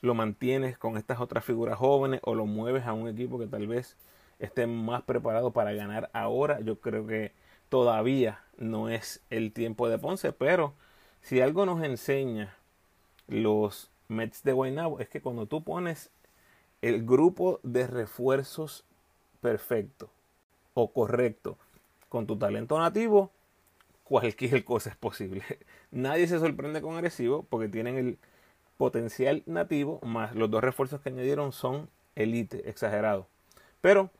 Lo 0.01 0.14
mantienes 0.14 0.78
con 0.78 0.97
estas 0.97 1.22
otras 1.22 1.45
figuras 1.45 1.78
jóvenes 1.78 2.20
o 2.26 2.36
lo 2.36 2.45
mueves 2.45 2.86
a 2.86 2.91
un 2.91 3.07
equipo 3.07 3.39
que 3.39 3.47
tal 3.47 3.68
vez 3.68 3.95
esté 4.39 4.68
más 4.68 5.03
preparado 5.03 5.51
para 5.51 5.72
ganar 5.72 6.09
ahora. 6.11 6.59
Yo 6.59 6.82
creo 6.82 7.07
que 7.07 7.32
todavía 7.74 8.39
no 8.55 8.88
es 8.88 9.19
el 9.32 9.51
tiempo 9.51 9.89
de 9.89 9.97
Ponce, 9.97 10.32
pero 10.32 10.76
si 11.24 11.41
algo 11.41 11.65
nos 11.65 11.84
enseña 11.84 12.55
los 13.28 13.89
Mets 14.09 14.43
de 14.43 14.53
Guaynabo 14.53 14.99
es 14.99 15.09
que 15.09 15.21
cuando 15.21 15.47
tú 15.47 15.63
pones 15.63 16.11
el 16.84 17.03
grupo 17.03 17.59
de 17.63 17.88
refuerzos 17.88 18.86
perfecto 19.41 20.11
o 20.76 20.91
correcto 20.91 21.57
con 22.09 22.28
tu 22.28 22.38
talento 22.38 22.78
nativo, 22.78 23.32
cualquier 24.03 24.63
cosa 24.63 24.91
es 24.91 24.95
posible. 24.95 25.43
Nadie 25.89 26.28
se 26.28 26.38
sorprende 26.38 26.80
con 26.80 26.93
agresivo 26.93 27.41
porque 27.49 27.69
tienen 27.69 27.97
el 27.97 28.19
potencial 28.78 29.41
nativo 29.47 29.99
más 30.03 30.36
los 30.36 30.51
dos 30.51 30.63
refuerzos 30.63 31.01
que 31.01 31.09
añadieron 31.09 31.51
son 31.51 31.89
elite, 32.13 32.69
exagerado. 32.69 33.26
Pero 33.82 34.11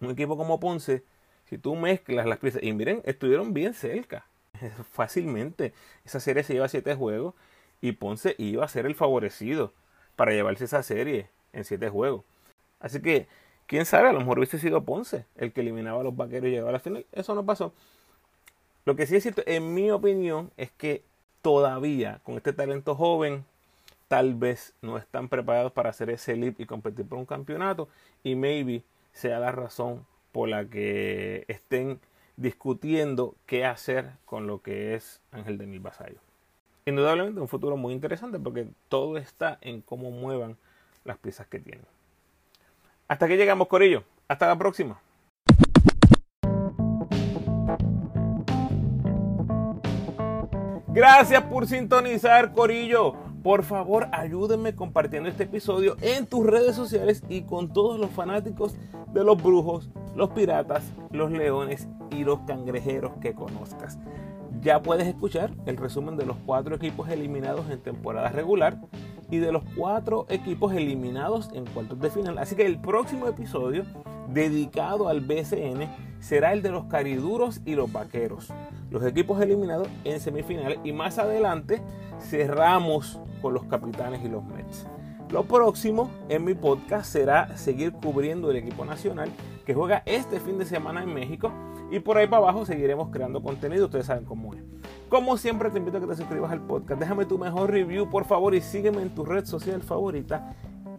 un 0.00 0.10
equipo 0.10 0.36
como 0.36 0.58
Ponce, 0.58 1.04
si 1.50 1.58
tú 1.58 1.74
mezclas 1.74 2.26
las 2.26 2.38
piezas, 2.38 2.62
y 2.62 2.72
miren, 2.72 3.02
estuvieron 3.04 3.52
bien 3.52 3.74
cerca, 3.74 4.24
fácilmente. 4.92 5.74
Esa 6.04 6.20
serie 6.20 6.44
se 6.44 6.54
lleva 6.54 6.68
siete 6.68 6.94
juegos 6.94 7.34
y 7.80 7.90
Ponce 7.92 8.36
iba 8.38 8.64
a 8.64 8.68
ser 8.68 8.86
el 8.86 8.94
favorecido 8.94 9.72
para 10.14 10.30
llevarse 10.30 10.66
esa 10.66 10.84
serie 10.84 11.28
en 11.52 11.64
siete 11.64 11.90
juegos. 11.90 12.22
Así 12.78 13.02
que, 13.02 13.26
quién 13.66 13.84
sabe, 13.84 14.08
a 14.08 14.12
lo 14.12 14.20
mejor 14.20 14.38
hubiese 14.38 14.60
sido 14.60 14.84
Ponce 14.84 15.26
el 15.34 15.52
que 15.52 15.62
eliminaba 15.62 16.00
a 16.00 16.04
los 16.04 16.16
vaqueros 16.16 16.46
y 16.46 16.52
llegaba 16.52 16.70
a 16.70 16.74
la 16.74 16.78
final. 16.78 17.04
Eso 17.10 17.34
no 17.34 17.44
pasó. 17.44 17.74
Lo 18.84 18.94
que 18.94 19.06
sí 19.06 19.16
es 19.16 19.24
cierto, 19.24 19.42
en 19.44 19.74
mi 19.74 19.90
opinión, 19.90 20.52
es 20.56 20.70
que 20.70 21.02
todavía 21.42 22.20
con 22.22 22.36
este 22.36 22.52
talento 22.52 22.94
joven, 22.94 23.44
tal 24.06 24.34
vez 24.34 24.72
no 24.82 24.98
están 24.98 25.28
preparados 25.28 25.72
para 25.72 25.90
hacer 25.90 26.10
ese 26.10 26.36
leap 26.36 26.60
y 26.60 26.66
competir 26.66 27.06
por 27.06 27.18
un 27.18 27.26
campeonato. 27.26 27.88
Y 28.22 28.36
maybe 28.36 28.84
sea 29.12 29.40
la 29.40 29.50
razón 29.50 30.06
por 30.32 30.48
la 30.48 30.64
que 30.66 31.44
estén 31.48 32.00
discutiendo 32.36 33.34
qué 33.46 33.64
hacer 33.64 34.12
con 34.24 34.46
lo 34.46 34.62
que 34.62 34.94
es 34.94 35.20
Ángel 35.32 35.58
de 35.58 35.66
Mil 35.66 35.80
Vasallo. 35.80 36.20
Indudablemente 36.86 37.40
un 37.40 37.48
futuro 37.48 37.76
muy 37.76 37.92
interesante 37.92 38.38
porque 38.38 38.68
todo 38.88 39.18
está 39.18 39.58
en 39.60 39.82
cómo 39.82 40.10
muevan 40.10 40.56
las 41.04 41.18
piezas 41.18 41.46
que 41.46 41.60
tienen. 41.60 41.84
Hasta 43.08 43.28
que 43.28 43.36
llegamos, 43.36 43.68
Corillo. 43.68 44.04
Hasta 44.28 44.46
la 44.46 44.56
próxima. 44.56 45.00
Gracias 50.88 51.42
por 51.44 51.66
sintonizar, 51.66 52.52
Corillo. 52.52 53.29
Por 53.42 53.62
favor, 53.62 54.08
ayúdenme 54.12 54.74
compartiendo 54.74 55.30
este 55.30 55.44
episodio 55.44 55.96
en 56.02 56.26
tus 56.26 56.44
redes 56.44 56.76
sociales 56.76 57.22
y 57.30 57.42
con 57.42 57.72
todos 57.72 57.98
los 57.98 58.10
fanáticos 58.10 58.76
de 59.14 59.24
los 59.24 59.42
brujos, 59.42 59.88
los 60.14 60.30
piratas, 60.30 60.92
los 61.10 61.30
leones 61.30 61.88
y 62.10 62.24
los 62.24 62.40
cangrejeros 62.40 63.12
que 63.22 63.32
conozcas. 63.32 63.98
Ya 64.60 64.82
puedes 64.82 65.08
escuchar 65.08 65.52
el 65.64 65.78
resumen 65.78 66.18
de 66.18 66.26
los 66.26 66.36
cuatro 66.44 66.76
equipos 66.76 67.08
eliminados 67.08 67.70
en 67.70 67.80
temporada 67.80 68.28
regular 68.28 68.78
y 69.30 69.38
de 69.38 69.52
los 69.52 69.62
cuatro 69.74 70.26
equipos 70.28 70.74
eliminados 70.74 71.48
en 71.54 71.64
cuartos 71.64 71.98
de 71.98 72.10
final. 72.10 72.36
Así 72.36 72.56
que 72.56 72.66
el 72.66 72.78
próximo 72.78 73.26
episodio 73.26 73.84
dedicado 74.32 75.08
al 75.08 75.20
BCN 75.20 75.88
será 76.20 76.52
el 76.52 76.62
de 76.62 76.70
los 76.70 76.84
cariduros 76.84 77.60
y 77.64 77.74
los 77.74 77.92
vaqueros. 77.92 78.52
Los 78.90 79.04
equipos 79.04 79.40
eliminados 79.40 79.88
en 80.04 80.20
semifinales 80.20 80.78
y 80.84 80.92
más 80.92 81.18
adelante 81.18 81.80
cerramos 82.20 83.20
con 83.40 83.54
los 83.54 83.64
capitanes 83.64 84.22
y 84.24 84.28
los 84.28 84.44
Mets. 84.44 84.86
Lo 85.30 85.44
próximo 85.44 86.10
en 86.28 86.44
mi 86.44 86.54
podcast 86.54 87.12
será 87.12 87.56
seguir 87.56 87.92
cubriendo 87.92 88.50
el 88.50 88.56
equipo 88.56 88.84
nacional 88.84 89.30
que 89.64 89.74
juega 89.74 90.02
este 90.04 90.40
fin 90.40 90.58
de 90.58 90.64
semana 90.64 91.04
en 91.04 91.14
México 91.14 91.52
y 91.90 92.00
por 92.00 92.18
ahí 92.18 92.26
para 92.26 92.42
abajo 92.42 92.66
seguiremos 92.66 93.10
creando 93.10 93.40
contenido, 93.40 93.86
ustedes 93.86 94.06
saben 94.06 94.24
cómo 94.24 94.54
es. 94.54 94.62
Como 95.08 95.36
siempre 95.36 95.70
te 95.70 95.78
invito 95.78 95.98
a 95.98 96.00
que 96.00 96.08
te 96.08 96.16
suscribas 96.16 96.50
al 96.50 96.60
podcast, 96.60 97.00
déjame 97.00 97.26
tu 97.26 97.38
mejor 97.38 97.70
review 97.70 98.10
por 98.10 98.24
favor 98.24 98.54
y 98.54 98.60
sígueme 98.60 99.02
en 99.02 99.10
tu 99.10 99.24
red 99.24 99.44
social 99.44 99.82
favorita, 99.82 100.52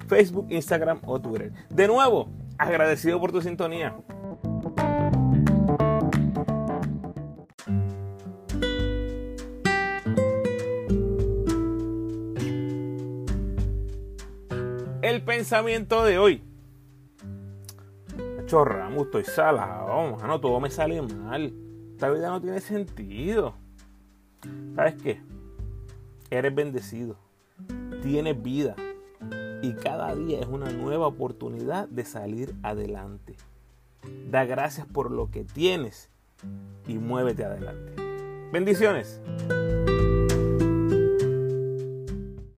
Facebook, 0.07 0.47
Instagram 0.49 0.99
o 1.05 1.19
Twitter. 1.19 1.51
De 1.69 1.87
nuevo, 1.87 2.29
agradecido 2.57 3.19
por 3.19 3.31
tu 3.31 3.41
sintonía. 3.41 3.95
El 15.01 15.23
pensamiento 15.23 16.03
de 16.05 16.17
hoy. 16.17 16.43
Chorramos, 18.45 19.05
estoy 19.05 19.23
salado, 19.23 20.17
no 20.17 20.39
todo 20.39 20.59
me 20.59 20.69
sale 20.69 21.01
mal. 21.01 21.53
Esta 21.93 22.09
vida 22.09 22.29
no 22.29 22.41
tiene 22.41 22.59
sentido. 22.59 23.55
¿Sabes 24.75 24.95
qué? 25.01 25.21
Eres 26.29 26.53
bendecido. 26.53 27.17
Tienes 28.01 28.41
vida. 28.41 28.75
Y 29.61 29.73
cada 29.73 30.15
día 30.15 30.39
es 30.39 30.47
una 30.47 30.71
nueva 30.71 31.07
oportunidad 31.07 31.87
de 31.87 32.05
salir 32.05 32.55
adelante. 32.63 33.35
Da 34.29 34.45
gracias 34.45 34.87
por 34.87 35.11
lo 35.11 35.29
que 35.29 35.43
tienes 35.43 36.09
y 36.87 36.97
muévete 36.97 37.45
adelante. 37.45 37.93
Bendiciones. 38.51 39.21